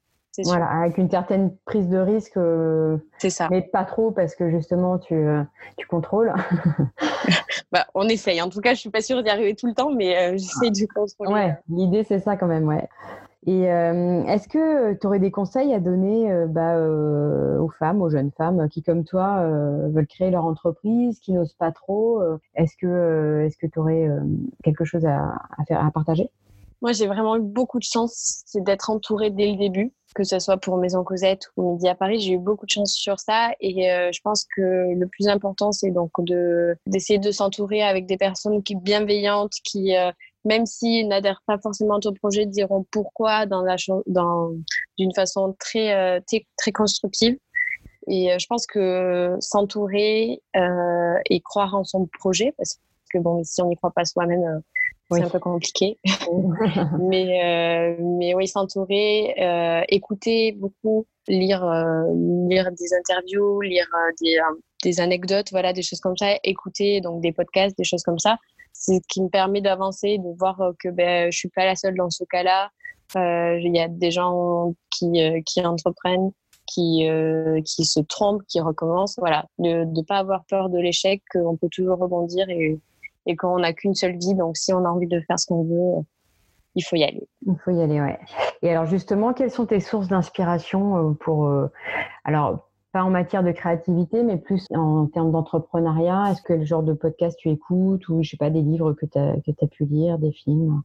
Voilà, 0.45 0.67
avec 0.67 0.97
une 0.97 1.10
certaine 1.10 1.56
prise 1.65 1.88
de 1.89 1.97
risque. 1.97 2.38
Euh, 2.38 2.97
c'est 3.17 3.30
ça. 3.30 3.47
Mais 3.49 3.62
pas 3.62 3.84
trop 3.84 4.12
parce 4.12 4.36
que 4.36 4.49
justement, 4.49 4.97
tu, 4.97 5.13
euh, 5.13 5.43
tu 5.78 5.88
contrôles. 5.88 6.34
bah, 7.71 7.86
on 7.95 8.08
essaye. 8.08 8.41
En 8.41 8.49
tout 8.49 8.62
cas, 8.62 8.73
je 8.73 8.80
suis 8.80 8.89
pas 8.89 9.02
sûre 9.02 9.23
d'y 9.23 9.30
arriver 9.30 9.56
tout 9.56 9.67
le 9.67 9.73
temps, 9.73 9.91
mais 9.91 10.17
euh, 10.17 10.32
j'essaie 10.34 10.71
de 10.71 10.88
contrôler. 10.93 11.32
Ouais, 11.32 11.58
l'idée, 11.69 12.04
c'est 12.04 12.19
ça 12.19 12.38
quand 12.38 12.47
même, 12.47 12.67
ouais. 12.67 12.88
Et 13.47 13.63
est-ce 13.63 14.47
que 14.49 14.93
tu 14.93 15.08
aurais 15.08 15.17
des 15.17 15.32
conseils 15.32 15.73
à 15.73 15.80
donner 15.80 16.30
bah, 16.49 16.78
aux 16.78 17.69
femmes, 17.69 18.02
aux 18.02 18.10
jeunes 18.10 18.32
femmes 18.38 18.67
qui, 18.69 18.84
comme 18.84 19.06
toi, 19.06 19.41
veulent 19.88 20.06
créer 20.08 20.30
leur 20.30 20.45
entreprise, 20.45 21.19
qui 21.19 21.32
n'osent 21.32 21.54
pas 21.54 21.71
trop 21.71 22.21
Est-ce 22.54 22.75
que 22.75 23.45
est-ce 23.47 23.58
que 23.58 23.65
tu 23.65 23.80
aurais 23.80 24.10
quelque 24.62 24.84
chose 24.84 25.06
à, 25.06 25.39
faire, 25.67 25.84
à 25.84 25.89
partager? 25.89 26.30
Moi, 26.82 26.94
j'ai 26.94 27.08
vraiment 27.08 27.36
eu 27.36 27.42
beaucoup 27.42 27.78
de 27.80 27.84
chance, 27.84 28.44
c'est 28.46 28.63
d'être 28.63 28.89
entourée 28.89 29.32
dès 29.32 29.52
le 29.52 29.58
début, 29.58 29.92
que 30.15 30.24
ce 30.24 30.39
soit 30.39 30.58
pour 30.58 30.78
Maison 30.78 31.04
Cosette 31.04 31.50
ou 31.58 31.74
Midi 31.74 31.89
à 31.89 31.96
Paris. 31.96 32.22
J'ai 32.22 32.34
eu 32.34 32.38
beaucoup 32.38 32.65
de 32.65 32.72
chance 32.72 32.94
sur 32.94 33.20
ça 33.20 33.52
et 33.60 33.92
euh, 33.92 34.12
je 34.13 34.22
pense 34.22 34.46
que 34.56 34.62
le 34.62 35.08
plus 35.08 35.28
important, 35.28 35.74
c'est 35.74 35.92
donc 35.92 36.12
de 36.20 36.78
d'essayer 36.86 37.20
de 37.20 37.32
s'entourer 37.32 37.84
avec 37.84 38.06
des 38.06 38.18
personnes 38.18 38.63
qui 38.63 38.76
bienveillantes, 38.76 39.54
qui 39.65 39.96
euh, 39.98 40.12
même 40.46 40.65
s'ils 40.65 41.08
n'adhèrent 41.10 41.44
pas 41.46 41.58
forcément 41.60 42.00
ton 42.00 42.13
projet, 42.13 42.46
diront 42.46 42.86
pourquoi 42.92 43.46
d'une 43.46 45.13
façon 45.13 45.56
très 45.60 45.94
euh, 45.94 46.22
très 46.58 46.72
constructive. 46.72 47.38
Et 48.08 48.32
je 48.39 48.48
pense 48.48 48.65
que 48.65 49.36
s'entourer 49.39 50.42
et 50.56 51.42
croire 51.42 51.76
en 51.76 51.84
son 51.84 52.08
projet, 52.18 52.54
parce 52.58 52.80
que 53.13 53.20
bon, 53.20 53.44
si 53.44 53.62
on 53.62 53.68
n'y 53.68 53.76
croit 53.76 53.92
pas 53.92 54.06
soi-même 54.06 54.63
c'est 55.12 55.24
un 55.24 55.30
peu 55.30 55.39
compliqué. 55.39 55.98
mais, 57.00 57.43
euh, 57.43 57.95
mais 58.00 58.36
oui, 58.36 58.48
s'entourer, 58.48 59.34
euh, 59.39 59.82
écouter 59.89 60.52
beaucoup, 60.54 61.06
lire, 61.28 61.63
euh, 61.63 62.04
lire 62.48 62.69
des 62.72 62.93
interviews, 62.93 63.62
lire 63.62 63.88
des, 64.22 64.38
des, 64.84 65.00
anecdotes, 65.00 65.50
voilà, 65.52 65.74
des 65.74 65.82
choses 65.82 66.00
comme 66.00 66.17
ça, 66.17 66.38
écouter 66.43 67.02
donc 67.02 67.22
des 67.22 67.32
podcasts, 67.32 67.78
des 67.78 67.84
choses 67.84 68.04
comme 68.04 68.19
ça. 68.19 68.38
C'est 68.74 68.95
ce 68.95 69.08
qui 69.08 69.22
me 69.22 69.30
permet 69.30 69.62
d'avancer, 69.62 70.19
de 70.19 70.38
voir 70.38 70.74
que 70.80 70.89
ben, 70.89 71.32
je 71.32 71.38
suis 71.38 71.50
pas 71.50 71.65
la 71.65 71.76
seule 71.76 71.95
dans 71.95 72.10
ce 72.10 72.24
cas-là. 72.26 72.69
Il 73.15 73.76
y 73.76 73.80
a 73.80 73.88
des 73.88 74.12
gens 74.12 74.74
qui, 74.91 75.19
qui 75.45 75.65
entreprennent, 75.65 76.32
qui, 76.67 77.08
qui 77.65 77.86
se 77.86 78.00
trompent, 78.02 78.43
qui 78.48 78.62
recommencent. 78.62 79.17
Voilà, 79.17 79.45
de 79.58 79.84
ne 79.84 80.02
pas 80.04 80.17
avoir 80.17 80.45
peur 80.45 80.69
de 80.69 80.78
l'échec, 80.78 81.24
qu'on 81.32 81.58
peut 81.58 81.67
toujours 81.69 81.98
rebondir 81.98 82.48
et 82.50 82.80
et 83.25 83.36
qu'on 83.36 83.60
n'a 83.60 83.73
qu'une 83.73 83.95
seule 83.95 84.17
vie. 84.17 84.36
Donc, 84.36 84.58
si 84.58 84.73
on 84.73 84.86
a 84.86 84.89
envie 84.89 85.08
de 85.08 85.19
faire 85.21 85.39
ce 85.39 85.45
qu'on 85.47 85.63
veut, 85.63 86.03
il 86.75 86.84
faut 86.84 86.95
y 86.95 87.03
aller. 87.03 87.27
Il 87.45 87.58
faut 87.63 87.71
y 87.71 87.82
aller, 87.82 87.99
ouais. 87.99 88.19
Et 88.62 88.69
alors, 88.69 88.86
justement, 88.86 89.34
quelles 89.34 89.51
sont 89.51 89.65
tes 89.65 89.79
sources 89.79 90.08
d'inspiration 90.08 90.97
euh, 90.97 91.13
pour. 91.13 91.47
Euh, 91.47 91.67
alors, 92.23 92.69
pas 92.91 93.03
en 93.03 93.10
matière 93.10 93.43
de 93.43 93.51
créativité, 93.51 94.23
mais 94.23 94.38
plus 94.38 94.65
en 94.73 95.05
termes 95.08 95.32
d'entrepreneuriat? 95.32 96.32
Est-ce 96.32 96.41
que 96.41 96.53
le 96.53 96.65
genre 96.65 96.84
de 96.84 96.93
podcast 96.93 97.38
tu 97.39 97.49
écoutes 97.49 98.08
ou, 98.10 98.23
je 98.23 98.32
sais 98.32 98.38
pas, 98.38 98.49
des 98.49 98.62
livres 98.62 98.93
que 98.93 99.05
tu 99.05 99.17
as, 99.17 99.34
as, 99.34 99.67
pu 99.67 99.86
lire, 99.86 100.17
des 100.17 100.32
films? 100.32 100.82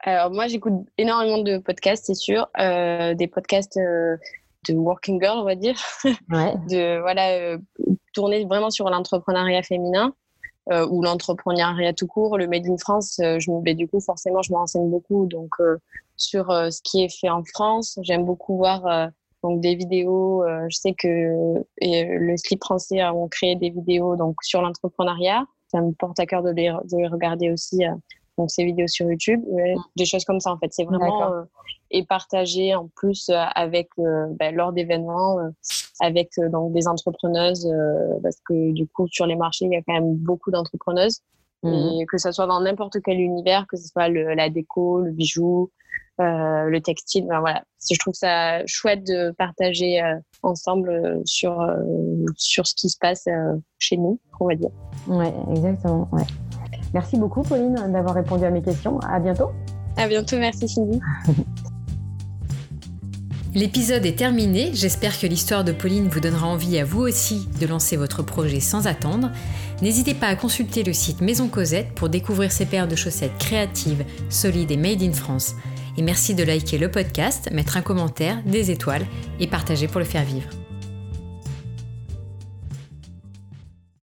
Alors, 0.00 0.30
moi, 0.32 0.48
j'écoute 0.48 0.74
énormément 0.98 1.38
de 1.38 1.58
podcasts, 1.58 2.06
c'est 2.06 2.14
sûr. 2.14 2.48
Euh, 2.58 3.14
des 3.14 3.28
podcasts 3.28 3.78
de 3.78 4.74
working 4.74 5.20
girl, 5.22 5.38
on 5.38 5.44
va 5.44 5.54
dire. 5.54 5.76
Ouais. 6.04 6.54
de, 6.68 7.00
voilà, 7.00 7.58
tourner 8.12 8.44
vraiment 8.44 8.70
sur 8.70 8.88
l'entrepreneuriat 8.90 9.62
féminin. 9.62 10.14
Euh, 10.70 10.86
ou 10.88 11.02
l'entrepreneuriat 11.02 11.94
tout 11.94 12.06
court, 12.06 12.36
le 12.36 12.46
Made 12.46 12.66
in 12.68 12.76
France, 12.76 13.18
euh, 13.20 13.40
je 13.40 13.50
me, 13.50 13.74
du 13.74 13.88
coup, 13.88 14.00
forcément, 14.00 14.42
je 14.42 14.52
me 14.52 14.58
renseigne 14.58 14.88
beaucoup 14.88 15.26
donc, 15.26 15.48
euh, 15.58 15.78
sur 16.16 16.46
ce 16.50 16.80
qui 16.82 17.02
est 17.02 17.08
fait 17.08 17.30
en 17.30 17.42
France. 17.44 17.98
J'aime 18.02 18.24
beaucoup 18.24 18.58
voir 18.58 19.10
donc, 19.42 19.60
des 19.60 19.74
vidéos. 19.74 20.44
je 20.68 20.76
sais 20.76 20.92
que 20.92 21.64
le 21.80 22.36
slip 22.36 22.62
français 22.62 23.00
a 23.00 23.12
créé 23.30 23.56
des 23.56 23.70
vidéos 23.70 24.16
donc, 24.16 24.36
sur 24.42 24.60
l'entrepreneuriat. 24.60 25.44
Ça 25.68 25.80
me 25.80 25.92
porte 25.92 26.20
à 26.20 26.26
cœur 26.26 26.42
de 26.42 26.50
les, 26.50 26.68
de 26.68 26.96
les 26.98 27.06
regarder 27.06 27.50
aussi 27.50 27.84
donc 28.40 28.50
ces 28.50 28.64
vidéos 28.64 28.88
sur 28.88 29.06
YouTube, 29.06 29.42
des 29.96 30.04
choses 30.04 30.24
comme 30.24 30.40
ça 30.40 30.52
en 30.52 30.58
fait. 30.58 30.72
C'est 30.72 30.84
vraiment 30.84 31.44
et 31.90 32.04
partager 32.04 32.74
en 32.74 32.88
plus 32.96 33.30
avec 33.54 33.88
ben, 33.96 34.54
lors 34.54 34.72
d'événements 34.72 35.38
avec 36.00 36.30
euh, 36.38 36.48
donc 36.48 36.72
des 36.72 36.88
entrepreneuses 36.88 37.66
euh, 37.66 38.18
parce 38.22 38.38
que 38.44 38.72
du 38.72 38.86
coup 38.86 39.06
sur 39.08 39.26
les 39.26 39.36
marchés 39.36 39.66
il 39.66 39.72
y 39.72 39.76
a 39.76 39.82
quand 39.82 39.92
même 39.92 40.14
beaucoup 40.16 40.50
d'entrepreneuses 40.50 41.20
mhm. 41.62 42.00
et 42.00 42.06
que 42.06 42.18
ce 42.18 42.32
soit 42.32 42.46
dans 42.46 42.60
n'importe 42.60 42.96
quel 43.04 43.20
univers 43.20 43.66
que 43.68 43.76
ce 43.76 43.86
soit 43.86 44.08
le, 44.08 44.34
la 44.34 44.50
déco 44.50 45.00
le 45.00 45.12
bijou 45.12 45.70
euh, 46.20 46.64
le 46.64 46.80
textile 46.80 47.26
ben 47.26 47.40
voilà 47.40 47.62
je 47.90 47.98
trouve 47.98 48.14
ça 48.14 48.64
chouette 48.66 49.06
de 49.06 49.30
partager 49.32 50.00
ensemble 50.42 51.20
sur 51.24 51.66
sur 52.36 52.66
ce 52.66 52.74
qui 52.74 52.88
se 52.88 52.98
passe 52.98 53.26
chez 53.78 53.96
nous 53.96 54.18
on 54.38 54.48
va 54.48 54.54
dire 54.54 54.70
ouais 55.08 55.32
exactement 55.54 56.08
ouais. 56.12 56.24
Merci 56.94 57.16
beaucoup 57.16 57.42
Pauline 57.42 57.74
d'avoir 57.92 58.14
répondu 58.14 58.44
à 58.44 58.50
mes 58.50 58.62
questions 58.62 58.98
à 59.00 59.18
bientôt 59.18 59.50
à 59.96 60.08
bientôt 60.08 60.38
merci 60.38 60.68
Cindy 60.68 61.00
L'épisode 63.52 64.06
est 64.06 64.16
terminé, 64.16 64.70
j'espère 64.74 65.18
que 65.18 65.26
l'histoire 65.26 65.64
de 65.64 65.72
Pauline 65.72 66.06
vous 66.06 66.20
donnera 66.20 66.46
envie 66.46 66.78
à 66.78 66.84
vous 66.84 67.00
aussi 67.00 67.48
de 67.60 67.66
lancer 67.66 67.96
votre 67.96 68.22
projet 68.22 68.60
sans 68.60 68.86
attendre. 68.86 69.32
N'hésitez 69.82 70.14
pas 70.14 70.28
à 70.28 70.36
consulter 70.36 70.84
le 70.84 70.92
site 70.92 71.20
Maison 71.20 71.48
Cosette 71.48 71.92
pour 71.96 72.08
découvrir 72.08 72.52
ces 72.52 72.64
paires 72.64 72.86
de 72.86 72.94
chaussettes 72.94 73.36
créatives, 73.40 74.04
solides 74.28 74.70
et 74.70 74.76
made 74.76 75.02
in 75.02 75.12
France. 75.12 75.56
Et 75.96 76.02
merci 76.02 76.36
de 76.36 76.44
liker 76.44 76.78
le 76.78 76.92
podcast, 76.92 77.50
mettre 77.50 77.76
un 77.76 77.82
commentaire, 77.82 78.40
des 78.46 78.70
étoiles 78.70 79.04
et 79.40 79.48
partager 79.48 79.88
pour 79.88 79.98
le 79.98 80.06
faire 80.06 80.24
vivre. 80.24 80.59